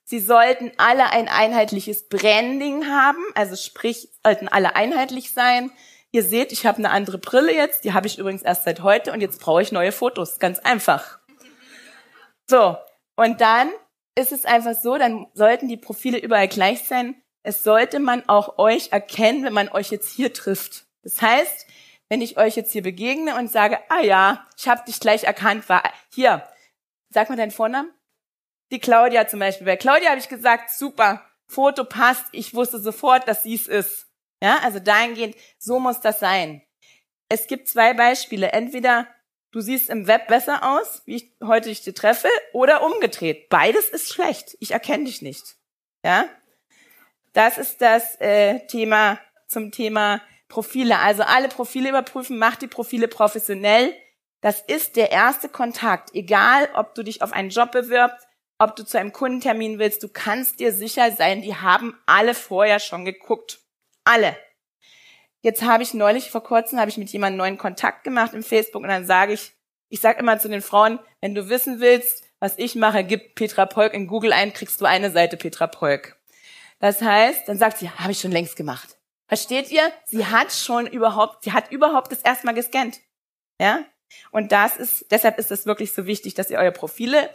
Sie 0.03 0.19
sollten 0.19 0.71
alle 0.77 1.09
ein 1.09 1.27
einheitliches 1.27 2.07
Branding 2.07 2.85
haben, 2.87 3.21
also 3.35 3.57
sprich, 3.57 4.09
sollten 4.23 4.47
alle 4.47 4.75
einheitlich 4.77 5.33
sein. 5.33 5.69
Ihr 6.11 6.23
seht, 6.23 6.53
ich 6.53 6.65
habe 6.65 6.77
eine 6.77 6.91
andere 6.91 7.17
Brille 7.17 7.53
jetzt, 7.53 7.83
die 7.83 7.93
habe 7.93 8.07
ich 8.07 8.17
übrigens 8.17 8.41
erst 8.41 8.63
seit 8.63 8.83
heute 8.83 9.11
und 9.11 9.19
jetzt 9.19 9.41
brauche 9.41 9.61
ich 9.61 9.73
neue 9.73 9.91
Fotos, 9.91 10.39
ganz 10.39 10.59
einfach. 10.59 11.19
So, 12.49 12.77
und 13.15 13.41
dann 13.41 13.71
ist 14.15 14.31
es 14.31 14.45
einfach 14.45 14.73
so, 14.73 14.97
dann 14.97 15.27
sollten 15.33 15.67
die 15.67 15.77
Profile 15.77 16.17
überall 16.17 16.47
gleich 16.47 16.83
sein. 16.87 17.21
Es 17.43 17.63
sollte 17.63 17.99
man 17.99 18.27
auch 18.27 18.57
euch 18.57 18.91
erkennen, 18.91 19.43
wenn 19.43 19.53
man 19.53 19.69
euch 19.69 19.91
jetzt 19.91 20.09
hier 20.09 20.33
trifft. 20.33 20.85
Das 21.03 21.21
heißt, 21.21 21.67
wenn 22.09 22.21
ich 22.21 22.37
euch 22.37 22.55
jetzt 22.55 22.71
hier 22.71 22.83
begegne 22.83 23.35
und 23.35 23.51
sage, 23.51 23.79
ah 23.89 24.01
ja, 24.01 24.47
ich 24.57 24.67
habe 24.67 24.83
dich 24.85 24.99
gleich 24.99 25.25
erkannt, 25.25 25.67
war 25.69 25.83
hier, 26.13 26.47
sag 27.09 27.29
mal 27.29 27.35
deinen 27.35 27.51
Vornamen. 27.51 27.91
Die 28.71 28.79
Claudia 28.79 29.27
zum 29.27 29.39
Beispiel. 29.39 29.65
Bei 29.65 29.77
Claudia 29.77 30.09
habe 30.09 30.19
ich 30.19 30.29
gesagt, 30.29 30.71
super, 30.71 31.23
Foto 31.47 31.85
passt, 31.85 32.25
ich 32.31 32.53
wusste 32.53 32.79
sofort, 32.79 33.27
dass 33.27 33.43
sie 33.43 33.55
es 33.55 33.67
ist. 33.67 34.07
Ja, 34.41 34.59
also 34.63 34.79
dahingehend, 34.79 35.35
so 35.57 35.79
muss 35.79 36.01
das 36.01 36.19
sein. 36.19 36.61
Es 37.29 37.47
gibt 37.47 37.67
zwei 37.67 37.93
Beispiele. 37.93 38.51
Entweder 38.51 39.07
du 39.51 39.61
siehst 39.61 39.89
im 39.89 40.07
Web 40.07 40.27
besser 40.27 40.63
aus, 40.63 41.01
wie 41.05 41.15
ich 41.15 41.31
heute 41.43 41.69
dich 41.69 41.81
treffe, 41.93 42.29
oder 42.53 42.83
umgedreht. 42.83 43.49
Beides 43.49 43.89
ist 43.89 44.13
schlecht. 44.13 44.57
Ich 44.59 44.71
erkenne 44.71 45.05
dich 45.05 45.21
nicht. 45.21 45.55
Ja, 46.03 46.25
das 47.33 47.57
ist 47.57 47.81
das 47.81 48.19
äh, 48.19 48.65
Thema 48.67 49.19
zum 49.47 49.71
Thema 49.71 50.21
Profile. 50.49 50.99
Also 50.99 51.23
alle 51.23 51.49
Profile 51.49 51.89
überprüfen, 51.89 52.37
mach 52.37 52.55
die 52.55 52.67
Profile 52.67 53.07
professionell. 53.07 53.93
Das 54.41 54.61
ist 54.61 54.95
der 54.95 55.11
erste 55.11 55.49
Kontakt. 55.49 56.13
Egal, 56.13 56.69
ob 56.73 56.95
du 56.95 57.03
dich 57.03 57.21
auf 57.21 57.33
einen 57.33 57.49
Job 57.49 57.71
bewirbst, 57.71 58.27
ob 58.59 58.75
du 58.75 58.83
zu 58.83 58.99
einem 58.99 59.11
Kundentermin 59.11 59.79
willst, 59.79 60.03
du 60.03 60.09
kannst 60.09 60.59
dir 60.59 60.71
sicher 60.71 61.11
sein, 61.11 61.41
die 61.41 61.55
haben 61.55 61.97
alle 62.05 62.33
vorher 62.33 62.79
schon 62.79 63.05
geguckt. 63.05 63.59
Alle. 64.03 64.35
Jetzt 65.41 65.61
habe 65.61 65.83
ich 65.83 65.93
neulich 65.93 66.31
vor 66.31 66.43
kurzem 66.43 66.79
habe 66.79 66.89
ich 66.89 66.97
mit 66.97 67.09
jemandem 67.09 67.37
neuen 67.37 67.57
Kontakt 67.57 68.03
gemacht 68.03 68.33
im 68.33 68.43
Facebook 68.43 68.81
und 68.81 68.89
dann 68.89 69.05
sage 69.05 69.33
ich, 69.33 69.53
ich 69.89 70.01
sage 70.01 70.19
immer 70.19 70.39
zu 70.39 70.49
den 70.49 70.61
Frauen, 70.61 70.99
wenn 71.21 71.35
du 71.35 71.49
wissen 71.49 71.79
willst, 71.79 72.23
was 72.39 72.57
ich 72.57 72.75
mache, 72.75 73.03
gib 73.03 73.35
Petra 73.35 73.65
Polk 73.65 73.93
in 73.93 74.07
Google 74.07 74.33
ein, 74.33 74.53
kriegst 74.53 74.81
du 74.81 74.85
eine 74.85 75.11
Seite 75.11 75.37
Petra 75.37 75.67
Polk. 75.67 76.17
Das 76.79 77.01
heißt, 77.01 77.47
dann 77.47 77.57
sagt 77.57 77.77
sie, 77.77 77.89
habe 77.89 78.11
ich 78.11 78.19
schon 78.19 78.31
längst 78.31 78.55
gemacht. 78.55 78.97
Versteht 79.27 79.71
ihr? 79.71 79.91
Sie 80.05 80.25
hat 80.25 80.51
schon 80.51 80.87
überhaupt, 80.87 81.43
sie 81.43 81.51
hat 81.51 81.71
überhaupt 81.71 82.11
das 82.11 82.21
erstmal 82.21 82.53
gescannt. 82.53 82.99
Ja? 83.59 83.83
Und 84.31 84.51
das 84.51 84.77
ist, 84.77 85.05
deshalb 85.11 85.37
ist 85.37 85.51
es 85.51 85.65
wirklich 85.65 85.93
so 85.93 86.05
wichtig, 86.05 86.33
dass 86.33 86.49
ihr 86.49 86.59
eure 86.59 86.71
Profile 86.71 87.29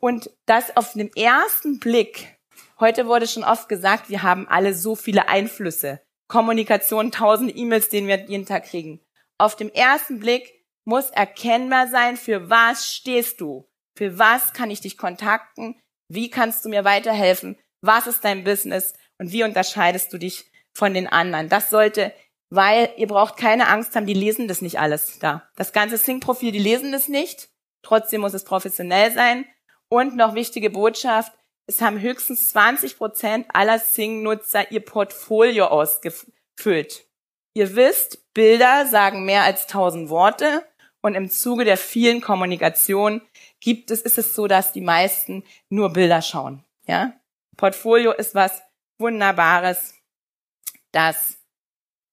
und 0.00 0.30
das 0.46 0.76
auf 0.76 0.92
den 0.92 1.14
ersten 1.14 1.78
Blick, 1.78 2.36
heute 2.80 3.06
wurde 3.06 3.26
schon 3.26 3.44
oft 3.44 3.68
gesagt, 3.68 4.08
wir 4.08 4.22
haben 4.22 4.48
alle 4.48 4.74
so 4.74 4.96
viele 4.96 5.28
Einflüsse. 5.28 6.00
Kommunikation, 6.28 7.12
tausend 7.12 7.56
E-Mails, 7.56 7.88
den 7.88 8.06
wir 8.06 8.24
jeden 8.26 8.46
Tag 8.46 8.64
kriegen. 8.64 9.00
Auf 9.38 9.56
dem 9.56 9.70
ersten 9.70 10.18
Blick 10.18 10.52
muss 10.84 11.10
erkennbar 11.10 11.88
sein, 11.88 12.16
für 12.16 12.48
was 12.48 12.86
stehst 12.86 13.40
du? 13.40 13.68
Für 13.96 14.18
was 14.18 14.52
kann 14.52 14.70
ich 14.70 14.80
dich 14.80 14.98
kontakten? 14.98 15.80
Wie 16.08 16.30
kannst 16.30 16.64
du 16.64 16.68
mir 16.68 16.84
weiterhelfen? 16.84 17.58
Was 17.80 18.06
ist 18.06 18.24
dein 18.24 18.44
Business? 18.44 18.94
Und 19.18 19.32
wie 19.32 19.44
unterscheidest 19.44 20.12
du 20.12 20.18
dich 20.18 20.50
von 20.74 20.94
den 20.94 21.06
anderen? 21.06 21.48
Das 21.48 21.70
sollte, 21.70 22.12
weil 22.50 22.90
ihr 22.96 23.06
braucht 23.06 23.36
keine 23.36 23.68
Angst 23.68 23.96
haben, 23.96 24.06
die 24.06 24.14
lesen 24.14 24.48
das 24.48 24.62
nicht 24.62 24.78
alles 24.78 25.18
da. 25.18 25.48
Das 25.56 25.72
ganze 25.72 25.96
Sync-Profil, 25.96 26.52
die 26.52 26.58
lesen 26.58 26.92
das 26.92 27.08
nicht. 27.08 27.48
Trotzdem 27.82 28.20
muss 28.20 28.34
es 28.34 28.44
professionell 28.44 29.12
sein. 29.12 29.46
Und 29.88 30.16
noch 30.16 30.34
wichtige 30.34 30.70
Botschaft, 30.70 31.32
es 31.66 31.80
haben 31.80 32.00
höchstens 32.00 32.50
20 32.50 32.96
Prozent 32.96 33.46
aller 33.52 33.78
Sing-Nutzer 33.78 34.70
ihr 34.70 34.80
Portfolio 34.80 35.66
ausgefüllt. 35.66 37.06
Ihr 37.54 37.74
wisst, 37.74 38.32
Bilder 38.34 38.86
sagen 38.86 39.24
mehr 39.24 39.42
als 39.42 39.62
1000 39.62 40.08
Worte 40.08 40.64
und 41.00 41.14
im 41.14 41.30
Zuge 41.30 41.64
der 41.64 41.76
vielen 41.76 42.20
Kommunikation 42.20 43.22
gibt 43.60 43.90
es, 43.90 44.02
ist 44.02 44.18
es 44.18 44.34
so, 44.34 44.46
dass 44.46 44.72
die 44.72 44.80
meisten 44.80 45.44
nur 45.68 45.92
Bilder 45.92 46.22
schauen. 46.22 46.64
Ja? 46.86 47.12
Portfolio 47.56 48.12
ist 48.12 48.34
was 48.34 48.62
Wunderbares. 48.98 49.94
Das, 50.92 51.38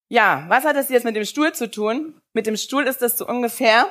ja, 0.10 0.46
was 0.48 0.66
hat 0.66 0.76
das 0.76 0.90
jetzt 0.90 1.06
mit 1.06 1.16
dem 1.16 1.26
Stuhl 1.26 1.54
zu 1.54 1.70
tun? 1.70 2.22
Mit 2.34 2.48
dem 2.48 2.58
Stuhl 2.58 2.88
ist 2.88 3.02
das 3.02 3.18
so 3.18 3.28
ungefähr, 3.28 3.88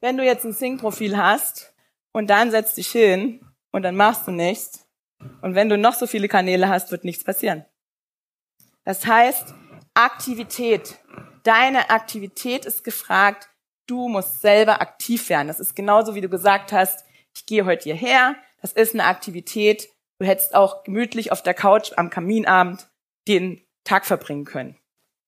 wenn 0.00 0.16
du 0.16 0.24
jetzt 0.24 0.44
ein 0.44 0.52
Sing-Profil 0.52 1.16
hast 1.16 1.72
und 2.12 2.28
dann 2.28 2.50
setzt 2.50 2.76
dich 2.76 2.88
hin 2.88 3.40
und 3.70 3.82
dann 3.82 3.96
machst 3.96 4.26
du 4.26 4.32
nichts. 4.32 4.87
Und 5.42 5.54
wenn 5.54 5.68
du 5.68 5.76
noch 5.76 5.94
so 5.94 6.06
viele 6.06 6.28
Kanäle 6.28 6.68
hast, 6.68 6.90
wird 6.90 7.04
nichts 7.04 7.24
passieren. 7.24 7.64
Das 8.84 9.06
heißt, 9.06 9.54
Aktivität. 9.94 10.98
Deine 11.42 11.90
Aktivität 11.90 12.64
ist 12.64 12.84
gefragt. 12.84 13.48
Du 13.86 14.08
musst 14.08 14.40
selber 14.40 14.80
aktiv 14.80 15.28
werden. 15.28 15.48
Das 15.48 15.60
ist 15.60 15.74
genauso, 15.74 16.14
wie 16.14 16.20
du 16.20 16.28
gesagt 16.28 16.72
hast, 16.72 17.04
ich 17.34 17.46
gehe 17.46 17.64
heute 17.64 17.84
hierher. 17.84 18.36
Das 18.60 18.72
ist 18.72 18.94
eine 18.94 19.04
Aktivität. 19.04 19.88
Du 20.18 20.26
hättest 20.26 20.54
auch 20.54 20.84
gemütlich 20.84 21.32
auf 21.32 21.42
der 21.42 21.54
Couch 21.54 21.92
am 21.96 22.10
Kaminabend 22.10 22.88
den 23.26 23.62
Tag 23.84 24.06
verbringen 24.06 24.44
können. 24.44 24.76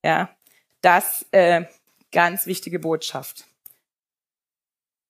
Ja, 0.05 0.35
das 0.81 1.27
äh, 1.33 1.65
ganz 2.13 2.47
wichtige 2.47 2.79
Botschaft. 2.79 3.45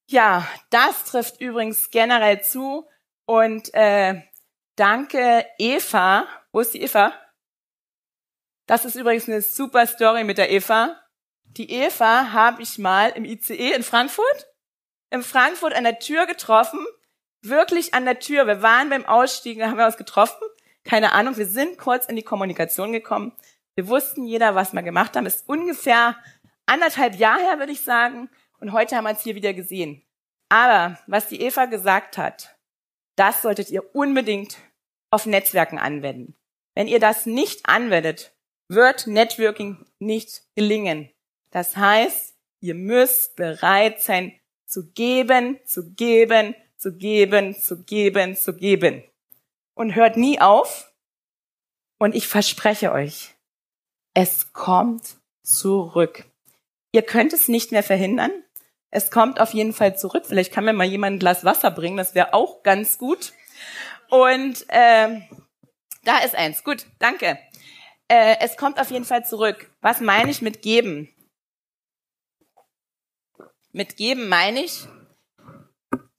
Ja, 0.09 0.47
das 0.71 1.05
trifft 1.05 1.41
übrigens 1.41 1.91
generell 1.91 2.43
zu. 2.43 2.89
Und 3.27 3.73
äh, 3.75 4.23
danke 4.77 5.47
Eva. 5.59 6.27
Wo 6.53 6.61
ist 6.61 6.75
die 6.75 6.83
Eva? 6.83 7.13
Das 8.67 8.85
ist 8.85 8.95
übrigens 8.95 9.29
eine 9.29 9.43
super 9.43 9.87
Story 9.87 10.25
mit 10.25 10.39
der 10.39 10.51
Eva. 10.51 10.97
Die 11.45 11.71
Eva 11.73 12.33
habe 12.33 12.63
ich 12.63 12.79
mal 12.79 13.11
im 13.11 13.25
ICE 13.25 13.73
in 13.73 13.83
Frankfurt, 13.83 14.47
in 15.11 15.23
Frankfurt 15.23 15.75
an 15.75 15.85
der 15.85 15.99
Tür 15.99 16.27
getroffen. 16.27 16.79
Wirklich 17.43 17.95
an 17.95 18.05
der 18.05 18.21
Tür. 18.21 18.47
Wir 18.47 18.63
waren 18.63 18.91
beim 18.91 19.07
Ausstiegen, 19.07 19.65
haben 19.65 19.79
wir 19.79 19.87
uns 19.87 19.97
getroffen. 19.97 20.41
Keine 20.85 21.13
Ahnung, 21.13 21.37
wir 21.37 21.47
sind 21.47 21.79
kurz 21.79 22.07
in 22.07 22.17
die 22.17 22.23
Kommunikation 22.23 22.93
gekommen. 22.93 23.33
Wir 23.75 23.89
wussten 23.89 24.25
jeder, 24.25 24.55
was 24.55 24.73
wir 24.73 24.83
gemacht 24.83 25.17
haben. 25.17 25.27
Ist 25.27 25.49
ungefähr 25.49 26.17
anderthalb 26.67 27.17
Jahre 27.17 27.41
her, 27.41 27.59
würde 27.59 27.73
ich 27.73 27.81
sagen. 27.81 28.31
Und 28.61 28.73
heute 28.73 28.97
haben 28.97 29.05
wir 29.05 29.13
es 29.13 29.23
hier 29.23 29.35
wieder 29.35 29.53
gesehen. 29.53 30.03
Aber 30.49 30.99
was 31.07 31.29
die 31.29 31.41
Eva 31.41 31.65
gesagt 31.65 32.19
hat, 32.19 32.57
das 33.21 33.43
solltet 33.43 33.71
ihr 33.71 33.95
unbedingt 33.95 34.57
auf 35.11 35.27
Netzwerken 35.27 35.79
anwenden. 35.79 36.35
Wenn 36.75 36.89
ihr 36.89 37.01
das 37.01 37.27
nicht 37.27 37.69
anwendet, 37.69 38.35
wird 38.69 39.07
Networking 39.07 39.85
nicht 39.99 40.43
gelingen. 40.57 41.11
Das 41.51 41.77
heißt, 41.77 42.35
ihr 42.61 42.75
müsst 42.75 43.37
bereit 43.37 44.01
sein 44.01 44.41
zu 44.65 44.91
geben, 44.93 45.61
zu 45.67 45.93
geben, 45.93 46.55
zu 46.79 46.97
geben, 46.97 47.55
zu 47.55 47.83
geben, 47.85 48.37
zu 48.37 48.57
geben. 48.57 49.05
Und 49.75 49.95
hört 49.95 50.17
nie 50.17 50.41
auf. 50.41 50.91
Und 51.99 52.15
ich 52.15 52.27
verspreche 52.27 52.91
euch, 52.91 53.35
es 54.15 54.55
kommt 54.55 55.17
zurück. 55.43 56.25
Ihr 56.93 57.03
könnt 57.03 57.35
es 57.35 57.49
nicht 57.49 57.71
mehr 57.71 57.83
verhindern. 57.83 58.31
Es 58.91 59.11
kommt 59.11 59.41
auf 59.41 59.55
jeden 59.55 59.73
Fall 59.73 59.97
zurück. 59.97 60.25
Vielleicht 60.27 60.53
kann 60.53 60.65
mir 60.65 60.73
mal 60.73 60.87
jemand 60.87 61.17
ein 61.17 61.19
Glas 61.19 61.45
Wasser 61.45 61.71
bringen. 61.71 61.97
Das 61.97 62.15
wäre 62.15 62.35
auch 62.35 62.63
ganz 62.63 62.99
gut. 62.99 63.33
Und 64.09 64.65
äh, 64.69 65.21
da 66.05 66.19
ist 66.25 66.35
eins. 66.35 66.65
Gut, 66.65 66.87
danke. 66.99 67.39
Äh, 68.09 68.37
es 68.41 68.57
kommt 68.57 68.81
auf 68.81 68.91
jeden 68.91 69.05
Fall 69.05 69.25
zurück. 69.25 69.71
Was 69.81 70.01
meine 70.01 70.31
ich 70.31 70.43
mit 70.43 70.63
geben? 70.63 71.09
Mit 73.73 73.97
geben 73.97 74.29
meine 74.29 74.65
ich, 74.65 74.89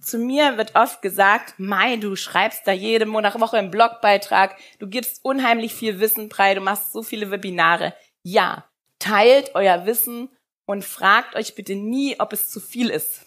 Zu 0.01 0.17
mir 0.17 0.57
wird 0.57 0.75
oft 0.75 1.03
gesagt, 1.03 1.59
Mai, 1.59 1.97
du 1.97 2.15
schreibst 2.15 2.65
da 2.65 2.71
jede 2.71 3.05
Monat 3.05 3.39
Woche 3.39 3.57
einen 3.57 3.69
Blogbeitrag, 3.69 4.57
du 4.79 4.87
gibst 4.87 5.23
unheimlich 5.23 5.75
viel 5.75 5.99
Wissen 5.99 6.31
frei, 6.31 6.55
du 6.55 6.61
machst 6.61 6.91
so 6.91 7.03
viele 7.03 7.29
Webinare. 7.29 7.93
Ja, 8.23 8.67
teilt 8.97 9.53
euer 9.53 9.85
Wissen 9.85 10.29
und 10.71 10.85
fragt 10.85 11.35
euch 11.35 11.53
bitte 11.53 11.75
nie, 11.75 12.17
ob 12.17 12.31
es 12.31 12.49
zu 12.49 12.61
viel 12.61 12.89
ist. 12.89 13.25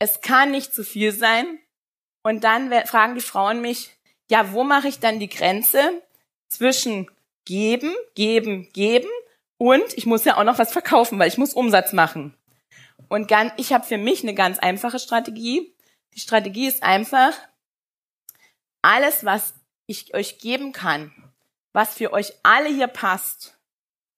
Es 0.00 0.22
kann 0.22 0.50
nicht 0.50 0.74
zu 0.74 0.82
viel 0.82 1.12
sein. 1.12 1.60
Und 2.24 2.42
dann 2.42 2.72
fragen 2.86 3.14
die 3.14 3.20
Frauen 3.20 3.60
mich, 3.60 3.96
ja, 4.28 4.52
wo 4.52 4.64
mache 4.64 4.88
ich 4.88 4.98
dann 4.98 5.20
die 5.20 5.28
Grenze 5.28 6.02
zwischen 6.48 7.08
geben, 7.44 7.94
geben, 8.16 8.72
geben 8.72 9.08
und 9.56 9.84
ich 9.96 10.04
muss 10.04 10.24
ja 10.24 10.36
auch 10.36 10.42
noch 10.42 10.58
was 10.58 10.72
verkaufen, 10.72 11.16
weil 11.20 11.28
ich 11.28 11.38
muss 11.38 11.54
Umsatz 11.54 11.92
machen. 11.92 12.36
Und 13.08 13.32
ich 13.56 13.72
habe 13.72 13.86
für 13.86 13.98
mich 13.98 14.24
eine 14.24 14.34
ganz 14.34 14.58
einfache 14.58 14.98
Strategie. 14.98 15.72
Die 16.14 16.20
Strategie 16.20 16.66
ist 16.66 16.82
einfach, 16.82 17.34
alles, 18.82 19.24
was 19.24 19.54
ich 19.86 20.12
euch 20.12 20.40
geben 20.40 20.72
kann, 20.72 21.12
was 21.72 21.94
für 21.94 22.12
euch 22.12 22.32
alle 22.42 22.68
hier 22.68 22.88
passt, 22.88 23.56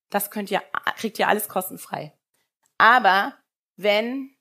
das 0.08 0.30
könnt 0.30 0.50
ihr, 0.50 0.62
kriegt 0.96 1.18
ihr 1.18 1.28
alles 1.28 1.50
kostenfrei. 1.50 2.14
Aber 2.78 3.34
wenn 3.76 4.36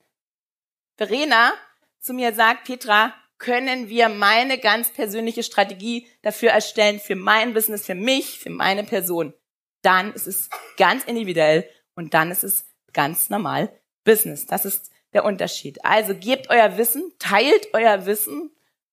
Verena 0.97 1.53
zu 1.99 2.13
mir 2.13 2.33
sagt, 2.33 2.65
Petra, 2.65 3.13
können 3.37 3.89
wir 3.89 4.09
meine 4.09 4.57
ganz 4.57 4.91
persönliche 4.91 5.43
Strategie 5.43 6.07
dafür 6.21 6.51
erstellen, 6.51 6.99
für 6.99 7.15
mein 7.15 7.53
Business, 7.53 7.85
für 7.85 7.95
mich, 7.95 8.39
für 8.39 8.49
meine 8.49 8.83
Person, 8.83 9.33
dann 9.81 10.13
ist 10.13 10.27
es 10.27 10.49
ganz 10.77 11.03
individuell 11.03 11.69
und 11.95 12.13
dann 12.13 12.31
ist 12.31 12.43
es 12.43 12.65
ganz 12.93 13.29
normal 13.29 13.71
Business. 14.03 14.45
Das 14.45 14.65
ist 14.65 14.91
der 15.13 15.25
Unterschied. 15.25 15.83
Also 15.83 16.15
gebt 16.15 16.49
euer 16.49 16.77
Wissen, 16.77 17.13
teilt 17.19 17.73
euer 17.73 18.05
Wissen 18.05 18.51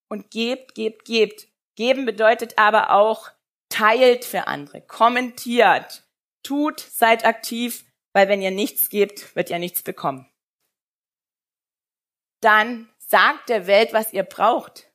und 0.08 0.30
gebt, 0.30 0.74
gebt, 0.74 1.04
gebt. 1.04 1.48
Geben 1.74 2.04
bedeutet 2.04 2.58
aber 2.58 2.90
auch 2.90 3.30
teilt 3.68 4.24
für 4.24 4.46
andere, 4.46 4.82
kommentiert, 4.82 6.04
tut, 6.42 6.80
seid 6.80 7.24
aktiv, 7.24 7.84
weil 8.12 8.28
wenn 8.28 8.42
ihr 8.42 8.50
nichts 8.50 8.88
gebt, 8.88 9.34
wird 9.34 9.50
ihr 9.50 9.58
nichts 9.58 9.82
bekommen. 9.82 10.28
Dann 12.40 12.88
sagt 12.98 13.48
der 13.48 13.66
Welt, 13.66 13.92
was 13.92 14.12
ihr 14.12 14.24
braucht. 14.24 14.90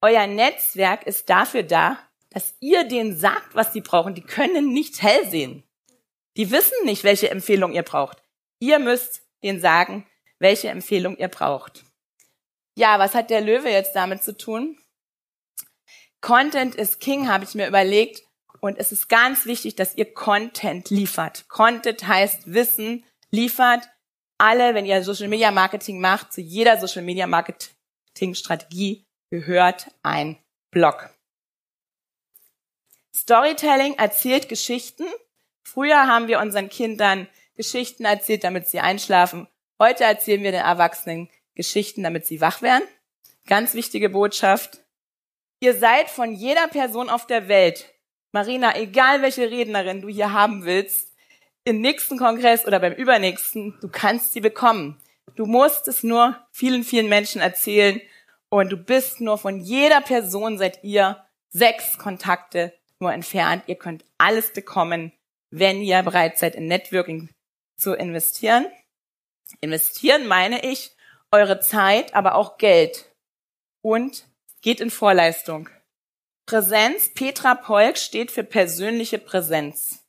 Euer 0.00 0.26
Netzwerk 0.26 1.06
ist 1.06 1.28
dafür 1.28 1.62
da, 1.62 1.98
dass 2.30 2.54
ihr 2.60 2.84
denen 2.84 3.16
sagt, 3.16 3.54
was 3.54 3.72
sie 3.72 3.80
brauchen. 3.80 4.14
Die 4.14 4.22
können 4.22 4.72
nicht 4.72 5.02
hell 5.02 5.28
sehen. 5.28 5.64
Die 6.36 6.50
wissen 6.50 6.84
nicht, 6.84 7.04
welche 7.04 7.28
Empfehlung 7.30 7.72
ihr 7.72 7.82
braucht. 7.82 8.22
Ihr 8.60 8.78
müsst 8.78 9.22
denen 9.42 9.60
sagen, 9.60 10.06
welche 10.38 10.68
Empfehlung 10.68 11.16
ihr 11.16 11.28
braucht. 11.28 11.84
Ja, 12.76 12.98
was 12.98 13.14
hat 13.14 13.30
der 13.30 13.40
Löwe 13.40 13.68
jetzt 13.70 13.94
damit 13.94 14.22
zu 14.22 14.36
tun? 14.36 14.78
Content 16.20 16.74
is 16.74 16.98
King, 16.98 17.28
habe 17.28 17.44
ich 17.44 17.54
mir 17.54 17.66
überlegt. 17.66 18.22
Und 18.60 18.78
es 18.78 18.92
ist 18.92 19.08
ganz 19.08 19.46
wichtig, 19.46 19.74
dass 19.74 19.96
ihr 19.96 20.12
Content 20.12 20.90
liefert. 20.90 21.48
Content 21.48 22.06
heißt 22.06 22.52
Wissen 22.52 23.04
liefert. 23.30 23.88
Alle, 24.38 24.74
wenn 24.74 24.86
ihr 24.86 25.02
Social 25.02 25.28
Media 25.28 25.50
Marketing 25.50 26.00
macht, 26.00 26.32
zu 26.32 26.40
jeder 26.40 26.78
Social 26.78 27.02
Media 27.02 27.26
Marketing 27.26 28.34
Strategie 28.34 29.06
gehört 29.30 29.90
ein 30.02 30.38
Blog. 30.70 31.10
Storytelling 33.14 33.94
erzählt 33.94 34.48
Geschichten. 34.48 35.04
Früher 35.62 36.06
haben 36.06 36.28
wir 36.28 36.40
unseren 36.40 36.68
Kindern 36.68 37.28
Geschichten 37.54 38.04
erzählt, 38.04 38.44
damit 38.44 38.68
sie 38.68 38.80
einschlafen. 38.80 39.46
Heute 39.78 40.04
erzählen 40.04 40.42
wir 40.42 40.52
den 40.52 40.62
Erwachsenen 40.62 41.28
Geschichten, 41.54 42.02
damit 42.02 42.26
sie 42.26 42.40
wach 42.40 42.62
werden. 42.62 42.86
Ganz 43.46 43.74
wichtige 43.74 44.10
Botschaft. 44.10 44.80
Ihr 45.60 45.74
seid 45.74 46.08
von 46.08 46.32
jeder 46.32 46.68
Person 46.68 47.10
auf 47.10 47.26
der 47.26 47.48
Welt, 47.48 47.92
Marina, 48.32 48.76
egal 48.76 49.22
welche 49.22 49.50
Rednerin 49.50 50.02
du 50.02 50.08
hier 50.08 50.32
haben 50.32 50.64
willst, 50.64 51.12
im 51.64 51.80
nächsten 51.80 52.18
Kongress 52.18 52.64
oder 52.64 52.78
beim 52.80 52.92
übernächsten, 52.92 53.76
du 53.80 53.88
kannst 53.88 54.32
sie 54.32 54.40
bekommen. 54.40 54.98
Du 55.34 55.46
musst 55.46 55.88
es 55.88 56.02
nur 56.02 56.36
vielen, 56.50 56.84
vielen 56.84 57.08
Menschen 57.08 57.40
erzählen 57.40 58.00
und 58.48 58.70
du 58.70 58.76
bist 58.76 59.20
nur 59.20 59.38
von 59.38 59.60
jeder 59.60 60.00
Person 60.00 60.58
seid 60.58 60.82
ihr 60.82 61.24
sechs 61.50 61.98
Kontakte 61.98 62.72
nur 62.98 63.12
entfernt. 63.12 63.64
Ihr 63.66 63.76
könnt 63.76 64.04
alles 64.18 64.52
bekommen, 64.52 65.12
wenn 65.50 65.82
ihr 65.82 66.02
bereit 66.02 66.38
seid, 66.38 66.54
in 66.54 66.66
Networking 66.66 67.30
zu 67.76 67.94
investieren. 67.94 68.66
Investieren 69.60 70.26
meine 70.26 70.64
ich 70.64 70.92
eure 71.32 71.60
Zeit, 71.60 72.14
aber 72.14 72.34
auch 72.34 72.58
Geld 72.58 73.06
und 73.82 74.26
geht 74.62 74.80
in 74.80 74.90
Vorleistung. 74.90 75.68
Präsenz, 76.50 77.10
Petra 77.10 77.54
Polk 77.54 77.96
steht 77.96 78.32
für 78.32 78.42
persönliche 78.42 79.20
Präsenz. 79.20 80.04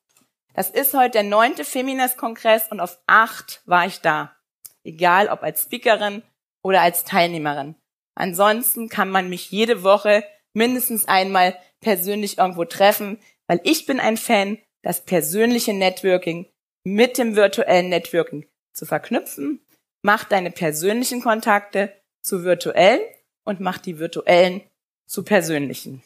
Das 0.55 0.71
ist 0.71 0.95
heute 0.95 1.11
der 1.11 1.23
neunte 1.23 1.63
Feminist-Kongress 1.63 2.71
und 2.71 2.79
auf 2.79 2.97
acht 3.05 3.61
war 3.65 3.85
ich 3.85 4.01
da. 4.01 4.35
Egal 4.83 5.27
ob 5.27 5.43
als 5.43 5.61
Speakerin 5.61 6.23
oder 6.63 6.81
als 6.81 7.03
Teilnehmerin. 7.03 7.75
Ansonsten 8.15 8.89
kann 8.89 9.11
man 9.11 9.29
mich 9.29 9.51
jede 9.51 9.83
Woche 9.83 10.23
mindestens 10.55 11.07
einmal 11.07 11.55
persönlich 11.79 12.39
irgendwo 12.39 12.65
treffen, 12.65 13.19
weil 13.45 13.61
ich 13.63 13.85
bin 13.85 13.99
ein 13.99 14.17
Fan, 14.17 14.57
das 14.81 15.05
persönliche 15.05 15.73
Networking 15.73 16.47
mit 16.83 17.19
dem 17.19 17.35
virtuellen 17.35 17.89
Networking 17.89 18.47
zu 18.73 18.87
verknüpfen. 18.87 19.63
Mach 20.01 20.23
deine 20.23 20.49
persönlichen 20.49 21.21
Kontakte 21.21 21.93
zu 22.23 22.43
virtuellen 22.43 23.01
und 23.45 23.59
mach 23.59 23.77
die 23.77 23.99
virtuellen 23.99 24.63
zu 25.05 25.21
persönlichen. 25.21 26.01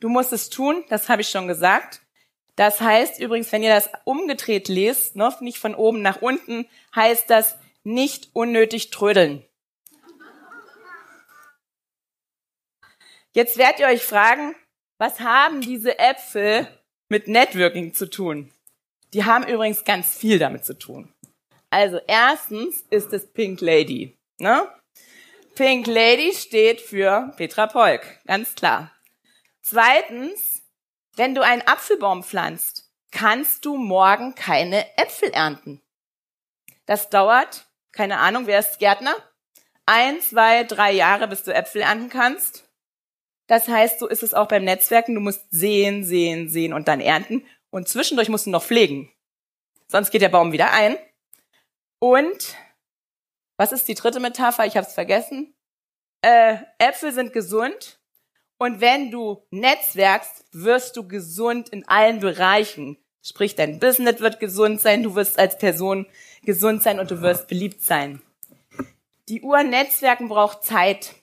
Du 0.00 0.08
musst 0.08 0.32
es 0.32 0.50
tun, 0.50 0.84
das 0.88 1.08
habe 1.08 1.22
ich 1.22 1.28
schon 1.28 1.48
gesagt. 1.48 2.02
Das 2.56 2.80
heißt 2.80 3.20
übrigens, 3.20 3.52
wenn 3.52 3.62
ihr 3.62 3.74
das 3.74 3.90
umgedreht 4.04 4.68
lest, 4.68 5.16
ne, 5.16 5.34
nicht 5.40 5.58
von 5.58 5.74
oben 5.74 6.02
nach 6.02 6.22
unten, 6.22 6.66
heißt 6.94 7.28
das 7.28 7.58
nicht 7.84 8.30
unnötig 8.32 8.90
trödeln. 8.90 9.44
Jetzt 13.32 13.58
werdet 13.58 13.80
ihr 13.80 13.86
euch 13.86 14.02
fragen, 14.02 14.54
was 14.98 15.20
haben 15.20 15.60
diese 15.60 15.98
Äpfel 15.98 16.66
mit 17.10 17.28
Networking 17.28 17.92
zu 17.92 18.08
tun? 18.08 18.50
Die 19.12 19.24
haben 19.24 19.46
übrigens 19.46 19.84
ganz 19.84 20.16
viel 20.16 20.38
damit 20.38 20.64
zu 20.64 20.78
tun. 20.78 21.12
Also 21.68 22.00
erstens 22.06 22.84
ist 22.88 23.12
es 23.12 23.30
Pink 23.30 23.60
Lady. 23.60 24.16
Ne? 24.38 24.66
Pink 25.54 25.86
Lady 25.86 26.32
steht 26.32 26.80
für 26.80 27.32
Petra 27.36 27.66
Polk, 27.66 28.20
ganz 28.26 28.54
klar. 28.54 28.95
Zweitens, 29.68 30.62
wenn 31.16 31.34
du 31.34 31.42
einen 31.42 31.62
Apfelbaum 31.62 32.22
pflanzt, 32.22 32.88
kannst 33.10 33.64
du 33.64 33.76
morgen 33.76 34.36
keine 34.36 34.86
Äpfel 34.96 35.30
ernten. 35.30 35.82
Das 36.84 37.10
dauert, 37.10 37.66
keine 37.90 38.18
Ahnung, 38.18 38.46
wer 38.46 38.60
ist 38.60 38.78
Gärtner? 38.78 39.16
Ein, 39.84 40.20
zwei, 40.20 40.62
drei 40.62 40.92
Jahre, 40.92 41.26
bis 41.26 41.42
du 41.42 41.52
Äpfel 41.52 41.80
ernten 41.82 42.10
kannst. 42.10 42.68
Das 43.48 43.66
heißt, 43.66 43.98
so 43.98 44.06
ist 44.06 44.22
es 44.22 44.34
auch 44.34 44.46
beim 44.46 44.62
Netzwerken. 44.62 45.16
Du 45.16 45.20
musst 45.20 45.48
sehen, 45.50 46.04
sehen, 46.04 46.48
sehen 46.48 46.72
und 46.72 46.86
dann 46.86 47.00
ernten. 47.00 47.44
Und 47.70 47.88
zwischendurch 47.88 48.28
musst 48.28 48.46
du 48.46 48.50
noch 48.50 48.62
pflegen. 48.62 49.10
Sonst 49.88 50.12
geht 50.12 50.22
der 50.22 50.28
Baum 50.28 50.52
wieder 50.52 50.70
ein. 50.70 50.96
Und 51.98 52.54
was 53.56 53.72
ist 53.72 53.88
die 53.88 53.94
dritte 53.94 54.20
Metapher? 54.20 54.64
Ich 54.64 54.76
habe 54.76 54.86
es 54.86 54.94
vergessen. 54.94 55.56
Äh, 56.22 56.58
Äpfel 56.78 57.12
sind 57.12 57.32
gesund 57.32 57.98
und 58.58 58.80
wenn 58.80 59.10
du 59.10 59.42
netzwerkst, 59.50 60.44
wirst 60.52 60.96
du 60.96 61.06
gesund 61.06 61.68
in 61.68 61.86
allen 61.88 62.20
Bereichen. 62.20 62.96
Sprich, 63.22 63.54
dein 63.54 63.78
Business 63.78 64.20
wird 64.20 64.40
gesund 64.40 64.80
sein, 64.80 65.02
du 65.02 65.14
wirst 65.14 65.38
als 65.38 65.58
Person 65.58 66.06
gesund 66.44 66.82
sein 66.82 67.00
und 67.00 67.10
du 67.10 67.20
wirst 67.20 67.48
beliebt 67.48 67.82
sein. 67.82 68.22
Die 69.28 69.42
Uhr 69.42 69.62
Netzwerken 69.62 70.28
braucht 70.28 70.62
Zeit. 70.62 71.14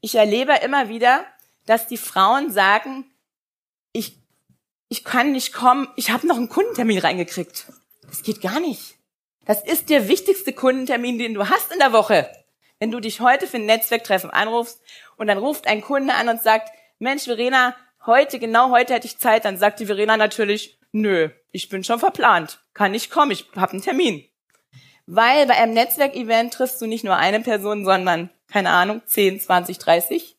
Ich 0.00 0.16
erlebe 0.16 0.54
immer 0.64 0.88
wieder, 0.88 1.24
dass 1.64 1.86
die 1.86 1.96
Frauen 1.96 2.50
sagen, 2.50 3.04
ich, 3.92 4.18
ich 4.88 5.04
kann 5.04 5.32
nicht 5.32 5.52
kommen, 5.52 5.88
ich 5.96 6.10
habe 6.10 6.26
noch 6.26 6.36
einen 6.36 6.48
Kundentermin 6.48 6.98
reingekriegt. 6.98 7.66
Das 8.08 8.22
geht 8.22 8.40
gar 8.40 8.58
nicht. 8.58 8.96
Das 9.44 9.64
ist 9.64 9.88
der 9.90 10.08
wichtigste 10.08 10.52
Kundentermin, 10.52 11.18
den 11.18 11.34
du 11.34 11.48
hast 11.48 11.72
in 11.72 11.78
der 11.78 11.92
Woche. 11.92 12.30
Wenn 12.78 12.90
du 12.90 13.00
dich 13.00 13.20
heute 13.20 13.46
für 13.46 13.58
ein 13.58 13.66
Netzwerktreffen 13.66 14.30
anrufst 14.30 14.80
und 15.16 15.28
dann 15.28 15.38
ruft 15.38 15.68
ein 15.68 15.82
Kunde 15.82 16.14
an 16.14 16.28
und 16.28 16.42
sagt, 16.42 16.68
Mensch, 17.02 17.24
Verena, 17.24 17.74
heute, 18.06 18.38
genau 18.38 18.70
heute 18.70 18.94
hätte 18.94 19.08
ich 19.08 19.18
Zeit, 19.18 19.44
dann 19.44 19.58
sagt 19.58 19.80
die 19.80 19.86
Verena 19.86 20.16
natürlich, 20.16 20.78
nö, 20.92 21.30
ich 21.50 21.68
bin 21.68 21.82
schon 21.82 21.98
verplant, 21.98 22.64
kann 22.74 22.92
nicht 22.92 23.10
kommen, 23.10 23.32
ich 23.32 23.48
habe 23.56 23.72
einen 23.72 23.82
Termin. 23.82 24.24
Weil 25.06 25.48
bei 25.48 25.54
einem 25.54 25.74
Netzwerkevent 25.74 26.54
triffst 26.54 26.80
du 26.80 26.86
nicht 26.86 27.02
nur 27.02 27.16
eine 27.16 27.40
Person, 27.40 27.84
sondern, 27.84 28.30
keine 28.46 28.70
Ahnung, 28.70 29.02
10, 29.04 29.40
20, 29.40 29.78
30. 29.78 30.38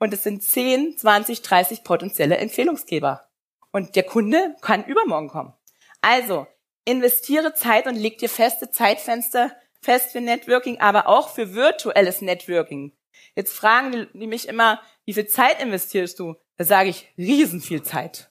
Und 0.00 0.12
es 0.12 0.24
sind 0.24 0.42
10, 0.42 0.98
20, 0.98 1.42
30 1.42 1.84
potenzielle 1.84 2.38
Empfehlungsgeber. 2.38 3.28
Und 3.70 3.94
der 3.94 4.02
Kunde 4.02 4.56
kann 4.62 4.84
übermorgen 4.86 5.28
kommen. 5.28 5.54
Also, 6.02 6.48
investiere 6.84 7.54
Zeit 7.54 7.86
und 7.86 7.94
leg 7.94 8.18
dir 8.18 8.28
feste 8.28 8.68
Zeitfenster 8.68 9.52
fest 9.80 10.10
für 10.10 10.20
Networking, 10.20 10.80
aber 10.80 11.06
auch 11.06 11.28
für 11.28 11.54
virtuelles 11.54 12.20
Networking. 12.20 12.96
Jetzt 13.36 13.52
fragen 13.52 14.08
die 14.12 14.26
mich 14.26 14.48
immer, 14.48 14.80
wie 15.04 15.14
viel 15.14 15.26
Zeit 15.26 15.60
investierst 15.60 16.18
du? 16.18 16.36
Da 16.56 16.64
sage 16.64 16.90
ich, 16.90 17.12
riesen 17.18 17.60
viel 17.60 17.82
Zeit. 17.82 18.30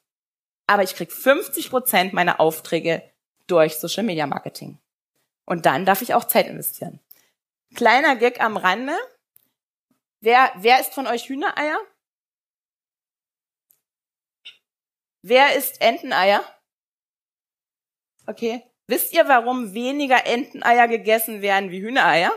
Aber 0.65 0.83
ich 0.83 0.95
krieg 0.95 1.11
50 1.11 1.69
Prozent 1.69 2.13
meiner 2.13 2.39
Aufträge 2.39 3.03
durch 3.47 3.75
Social 3.75 4.03
Media 4.03 4.25
Marketing. 4.27 4.79
Und 5.45 5.65
dann 5.65 5.85
darf 5.85 6.01
ich 6.01 6.13
auch 6.13 6.23
Zeit 6.23 6.47
investieren. 6.47 6.99
Kleiner 7.75 8.15
Gag 8.15 8.41
am 8.41 8.55
Rande. 8.55 8.95
Wer, 10.21 10.53
wer 10.55 10.79
ist 10.79 10.93
von 10.93 11.05
euch 11.05 11.27
Hühnereier? 11.27 11.77
Wer 15.21 15.55
isst 15.57 15.81
Enteneier? 15.81 16.43
Okay. 18.27 18.63
Wisst 18.87 19.13
ihr, 19.13 19.27
warum 19.27 19.73
weniger 19.73 20.25
Enteneier 20.25 20.87
gegessen 20.87 21.41
werden 21.41 21.71
wie 21.71 21.81
Hühnereier? 21.81 22.31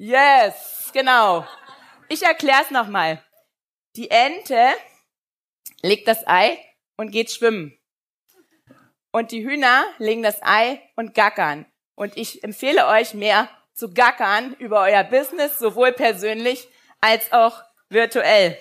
Yes, 0.00 0.90
genau. 0.92 1.44
Ich 2.08 2.22
erkläre 2.22 2.62
es 2.62 2.70
nochmal. 2.70 3.20
Die 3.96 4.08
Ente 4.12 4.70
legt 5.82 6.06
das 6.06 6.24
Ei 6.24 6.56
und 6.96 7.10
geht 7.10 7.32
schwimmen. 7.32 7.76
Und 9.10 9.32
die 9.32 9.44
Hühner 9.44 9.84
legen 9.98 10.22
das 10.22 10.40
Ei 10.40 10.80
und 10.94 11.14
gackern. 11.14 11.66
Und 11.96 12.16
ich 12.16 12.44
empfehle 12.44 12.86
euch 12.86 13.12
mehr 13.14 13.50
zu 13.74 13.92
gackern 13.92 14.54
über 14.60 14.82
euer 14.82 15.02
Business, 15.02 15.58
sowohl 15.58 15.92
persönlich 15.92 16.68
als 17.00 17.32
auch 17.32 17.64
virtuell. 17.88 18.56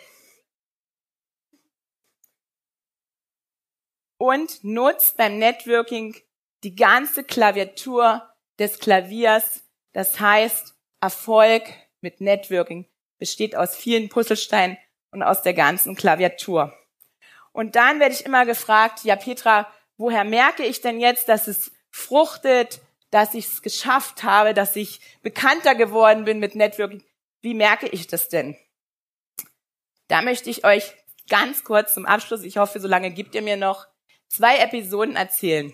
Und 4.18 4.64
nutzt 4.64 5.18
beim 5.18 5.38
Networking 5.38 6.20
die 6.64 6.74
ganze 6.74 7.24
Klaviatur 7.24 8.28
des 8.58 8.80
Klaviers. 8.80 9.62
Das 9.94 10.20
heißt, 10.20 10.74
Erfolg 11.00 11.64
mit 12.02 12.22
Networking 12.22 12.86
besteht 13.18 13.56
aus 13.56 13.76
vielen 13.76 14.10
Puzzlesteinen 14.10 14.78
und 15.12 15.24
aus 15.24 15.42
der 15.42 15.54
ganzen 15.54 15.96
Klaviatur. 15.96 16.74
Und 17.52 17.76
dann 17.76 18.00
werde 18.00 18.14
ich 18.14 18.26
immer 18.26 18.46
gefragt, 18.46 19.04
ja 19.04 19.16
Petra, 19.16 19.72
woher 19.98 20.24
merke 20.24 20.64
ich 20.64 20.82
denn 20.82 21.00
jetzt, 21.00 21.28
dass 21.28 21.48
es 21.48 21.72
fruchtet, 21.90 22.82
dass 23.10 23.34
ich 23.34 23.46
es 23.46 23.62
geschafft 23.62 24.24
habe, 24.24 24.54
dass 24.54 24.76
ich 24.76 25.00
bekannter 25.24 25.74
geworden 25.74 26.26
bin 26.26 26.40
mit 26.40 26.56
Networking? 26.56 27.04
Wie 27.42 27.54
merke 27.54 27.88
ich 27.88 28.08
das 28.08 28.30
denn? 28.30 28.56
Da 30.08 30.22
möchte 30.22 30.50
ich 30.50 30.66
euch 30.66 30.94
ganz 31.30 31.64
kurz 31.64 31.94
zum 31.94 32.06
Abschluss, 32.06 32.44
ich 32.44 32.58
hoffe, 32.58 32.80
so 32.80 32.88
lange 32.88 33.12
gibt 33.12 33.36
ihr 33.36 33.42
mir 33.42 33.58
noch, 33.58 33.88
zwei 34.28 34.58
Episoden 34.60 35.16
erzählen. 35.16 35.74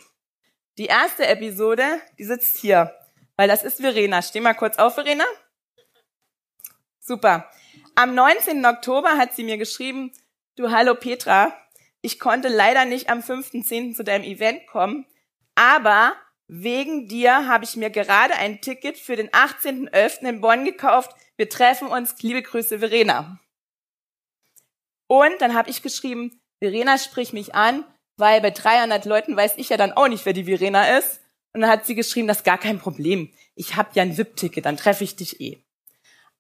Die 0.77 0.87
erste 0.87 1.27
Episode, 1.27 1.83
die 2.17 2.23
sitzt 2.23 2.57
hier, 2.57 2.97
weil 3.37 3.47
das 3.47 3.63
ist 3.63 3.81
Verena. 3.81 4.21
Steh 4.21 4.39
mal 4.39 4.53
kurz 4.53 4.77
auf, 4.77 4.95
Verena. 4.95 5.25
Super. 6.99 7.49
Am 7.95 8.15
19. 8.15 8.65
Oktober 8.65 9.17
hat 9.17 9.35
sie 9.35 9.43
mir 9.43 9.57
geschrieben, 9.57 10.11
du 10.55 10.71
hallo 10.71 10.95
Petra, 10.95 11.53
ich 12.01 12.19
konnte 12.19 12.47
leider 12.47 12.85
nicht 12.85 13.09
am 13.09 13.19
5.10. 13.19 13.95
zu 13.95 14.03
deinem 14.03 14.23
Event 14.23 14.67
kommen, 14.67 15.05
aber 15.55 16.13
wegen 16.47 17.07
dir 17.07 17.47
habe 17.47 17.63
ich 17.63 17.75
mir 17.75 17.89
gerade 17.89 18.35
ein 18.35 18.61
Ticket 18.61 18.97
für 18.97 19.15
den 19.15 19.29
18.11. 19.29 20.27
in 20.27 20.41
Bonn 20.41 20.65
gekauft. 20.65 21.11
Wir 21.37 21.49
treffen 21.49 21.87
uns. 21.87 22.21
Liebe 22.21 22.41
Grüße, 22.43 22.79
Verena. 22.79 23.39
Und 25.07 25.41
dann 25.41 25.53
habe 25.53 25.69
ich 25.69 25.81
geschrieben, 25.81 26.39
Verena, 26.59 26.97
sprich 26.97 27.33
mich 27.33 27.55
an, 27.55 27.85
weil 28.17 28.41
bei 28.41 28.51
300 28.51 29.05
Leuten 29.05 29.35
weiß 29.35 29.53
ich 29.57 29.69
ja 29.69 29.77
dann 29.77 29.93
auch 29.93 30.07
nicht, 30.07 30.25
wer 30.25 30.33
die 30.33 30.43
Verena 30.43 30.97
ist. 30.97 31.21
Und 31.53 31.61
dann 31.61 31.69
hat 31.69 31.85
sie 31.85 31.95
geschrieben, 31.95 32.27
das 32.27 32.37
ist 32.37 32.45
gar 32.45 32.57
kein 32.57 32.79
Problem. 32.79 33.31
Ich 33.55 33.75
habe 33.75 33.89
ja 33.93 34.03
ein 34.03 34.17
VIP-Ticket, 34.17 34.65
dann 34.65 34.77
treffe 34.77 35.03
ich 35.03 35.15
dich 35.15 35.39
eh. 35.39 35.59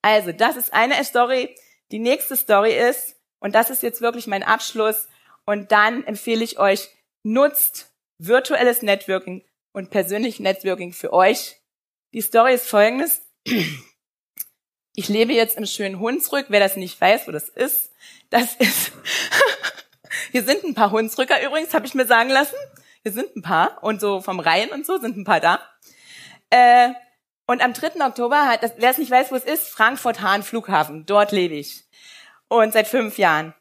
Also, 0.01 0.31
das 0.31 0.57
ist 0.57 0.73
eine 0.73 1.01
Story. 1.03 1.55
Die 1.91 1.99
nächste 1.99 2.35
Story 2.35 2.73
ist, 2.73 3.15
und 3.39 3.53
das 3.53 3.69
ist 3.69 3.83
jetzt 3.83 4.01
wirklich 4.01 4.27
mein 4.27 4.43
Abschluss, 4.43 5.07
und 5.45 5.71
dann 5.71 6.03
empfehle 6.05 6.43
ich 6.43 6.57
euch, 6.57 6.89
nutzt 7.23 7.91
virtuelles 8.17 8.81
Networking 8.81 9.43
und 9.71 9.89
persönliches 9.89 10.39
Networking 10.39 10.93
für 10.93 11.13
euch. 11.13 11.57
Die 12.13 12.21
Story 12.21 12.55
ist 12.55 12.67
folgendes. 12.67 13.21
Ich 14.95 15.09
lebe 15.09 15.33
jetzt 15.33 15.57
im 15.57 15.65
schönen 15.65 15.99
Hunsrück. 15.99 16.45
Wer 16.49 16.59
das 16.59 16.75
nicht 16.75 17.01
weiß, 17.01 17.27
wo 17.27 17.31
das 17.31 17.49
ist, 17.49 17.91
das 18.29 18.53
ist, 18.57 18.91
hier 20.31 20.43
sind 20.43 20.63
ein 20.63 20.75
paar 20.75 20.91
Hunsrücker 20.91 21.43
übrigens, 21.43 21.73
habe 21.73 21.87
ich 21.87 21.95
mir 21.95 22.05
sagen 22.05 22.29
lassen. 22.29 22.55
Hier 23.03 23.11
sind 23.11 23.35
ein 23.35 23.41
paar 23.41 23.83
und 23.83 23.99
so 23.99 24.21
vom 24.21 24.39
Rhein 24.39 24.69
und 24.69 24.85
so 24.85 24.97
sind 24.97 25.17
ein 25.17 25.25
paar 25.25 25.41
da. 25.41 25.59
Äh, 26.49 26.93
und 27.45 27.61
am 27.61 27.73
3. 27.73 28.05
Oktober 28.05 28.47
hat, 28.47 28.61
wer 28.77 28.89
es 28.89 28.97
nicht 28.97 29.11
weiß, 29.11 29.31
wo 29.31 29.35
es 29.35 29.43
ist, 29.43 29.67
Frankfurt-Hahn 29.67 30.43
Flughafen. 30.43 31.05
Dort 31.05 31.33
lebe 31.33 31.55
ich. 31.55 31.83
Und 32.47 32.71
seit 32.71 32.87
fünf 32.87 33.17
Jahren. 33.17 33.53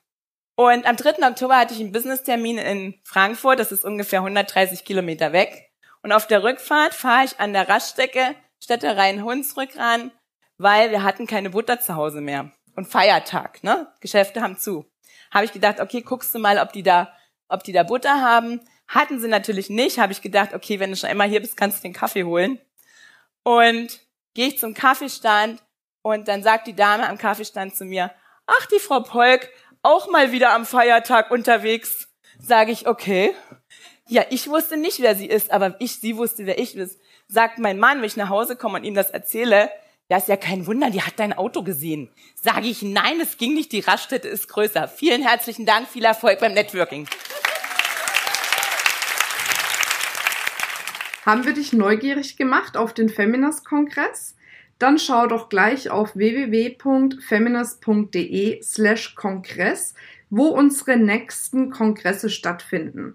Und 0.55 0.87
am 0.87 0.97
3. 0.97 1.27
Oktober 1.27 1.57
hatte 1.57 1.75
ich 1.75 1.81
einen 1.81 1.91
Business-Termin 1.91 2.59
in 2.59 3.01
Frankfurt. 3.03 3.59
Das 3.59 3.73
ist 3.73 3.85
ungefähr 3.85 4.21
130 4.21 4.85
Kilometer 4.85 5.33
weg. 5.33 5.73
Und 6.03 6.13
auf 6.13 6.29
der 6.29 6.45
Rückfahrt 6.45 6.95
fahre 6.95 7.25
ich 7.25 7.41
an 7.41 7.53
der 7.53 7.69
Raststrecke 7.69 8.37
Städte 8.63 8.97
Rhein-Hunsrück 8.97 9.77
ran, 9.77 10.13
weil 10.57 10.93
wir 10.93 11.03
hatten 11.03 11.27
keine 11.27 11.51
Butter 11.51 11.81
zu 11.81 11.97
Hause 11.97 12.21
mehr. 12.21 12.53
Und 12.77 12.87
Feiertag, 12.87 13.65
ne? 13.65 13.93
Geschäfte 14.01 14.41
haben 14.41 14.57
zu. 14.57 14.87
Habe 15.33 15.47
ich 15.47 15.53
gedacht, 15.53 15.81
okay, 15.81 16.03
guckst 16.03 16.33
du 16.33 16.39
mal, 16.39 16.59
ob 16.59 16.73
die 16.73 16.85
da, 16.85 17.13
ob 17.49 17.65
die 17.65 17.73
da 17.73 17.83
Butter 17.83 18.21
haben. 18.21 18.61
Hatten 18.93 19.19
sie 19.19 19.29
natürlich 19.29 19.71
nicht. 19.71 19.99
Habe 19.99 20.13
ich 20.13 20.21
gedacht, 20.21 20.53
okay, 20.53 20.79
wenn 20.79 20.91
du 20.91 20.97
schon 20.97 21.09
einmal 21.09 21.29
hier 21.29 21.41
bist, 21.41 21.57
kannst 21.57 21.79
du 21.79 21.83
den 21.83 21.95
Kaffee 21.95 22.25
holen. 22.25 22.61
Und 23.43 24.01
gehe 24.35 24.49
ich 24.49 24.59
zum 24.59 24.75
Kaffeestand 24.75 25.63
und 26.03 26.29
dann 26.29 26.43
sagt 26.43 26.67
die 26.67 26.77
Dame 26.77 27.09
am 27.09 27.17
Kaffeestand 27.17 27.75
zu 27.75 27.87
mir, 27.87 28.13
ach, 28.47 28.67
die 28.67 28.79
Frau 28.79 29.01
Polk, 29.01 29.49
auch 29.81 30.11
mal 30.11 30.31
wieder 30.31 30.53
am 30.53 30.67
Feiertag 30.67 31.31
unterwegs. 31.31 32.09
Sage 32.39 32.71
ich, 32.71 32.87
okay. 32.87 33.35
Ja, 34.09 34.27
ich 34.29 34.49
wusste 34.49 34.77
nicht, 34.77 35.01
wer 35.01 35.17
sie 35.17 35.27
ist, 35.27 35.53
aber 35.53 35.77
ich, 35.79 35.99
sie 35.99 36.19
wusste, 36.19 36.45
wer 36.45 36.59
ich 36.59 36.77
ist. 36.77 37.01
Sagt 37.29 37.59
mein 37.59 37.79
Mann, 37.79 37.99
wenn 37.99 38.05
ich 38.05 38.17
nach 38.17 38.29
Hause 38.29 38.57
komme 38.57 38.79
und 38.79 38.85
ihm 38.85 38.95
das 38.95 39.09
erzähle, 39.09 39.71
ja, 40.11 40.19
ist 40.19 40.29
ja 40.29 40.37
kein 40.37 40.67
Wunder, 40.67 40.91
die 40.91 41.01
hat 41.01 41.15
dein 41.17 41.33
Auto 41.33 41.63
gesehen. 41.63 42.11
Sage 42.35 42.69
ich, 42.69 42.83
nein, 42.83 43.21
es 43.23 43.39
ging 43.39 43.55
nicht, 43.55 43.73
die 43.73 43.81
Raststätte 43.81 44.29
ist 44.29 44.49
größer. 44.49 44.87
Vielen 44.87 45.23
herzlichen 45.23 45.65
Dank, 45.65 45.89
viel 45.89 46.05
Erfolg 46.05 46.41
beim 46.41 46.53
Networking. 46.53 47.09
Haben 51.25 51.45
wir 51.45 51.53
dich 51.53 51.73
neugierig 51.73 52.37
gemacht 52.37 52.77
auf 52.77 52.95
den 52.95 53.09
Feminist-Kongress? 53.09 54.35
Dann 54.81 54.99
schau 54.99 55.29
doch 55.29 55.49
gleich 55.49 55.89
auf 55.89 56.17
www.feminist.de 56.17 58.61
slash 58.61 59.15
Kongress, 59.15 59.95
wo 60.31 60.47
unsere 60.47 60.97
nächsten 60.97 61.71
Kongresse 61.71 62.29
stattfinden. 62.29 63.15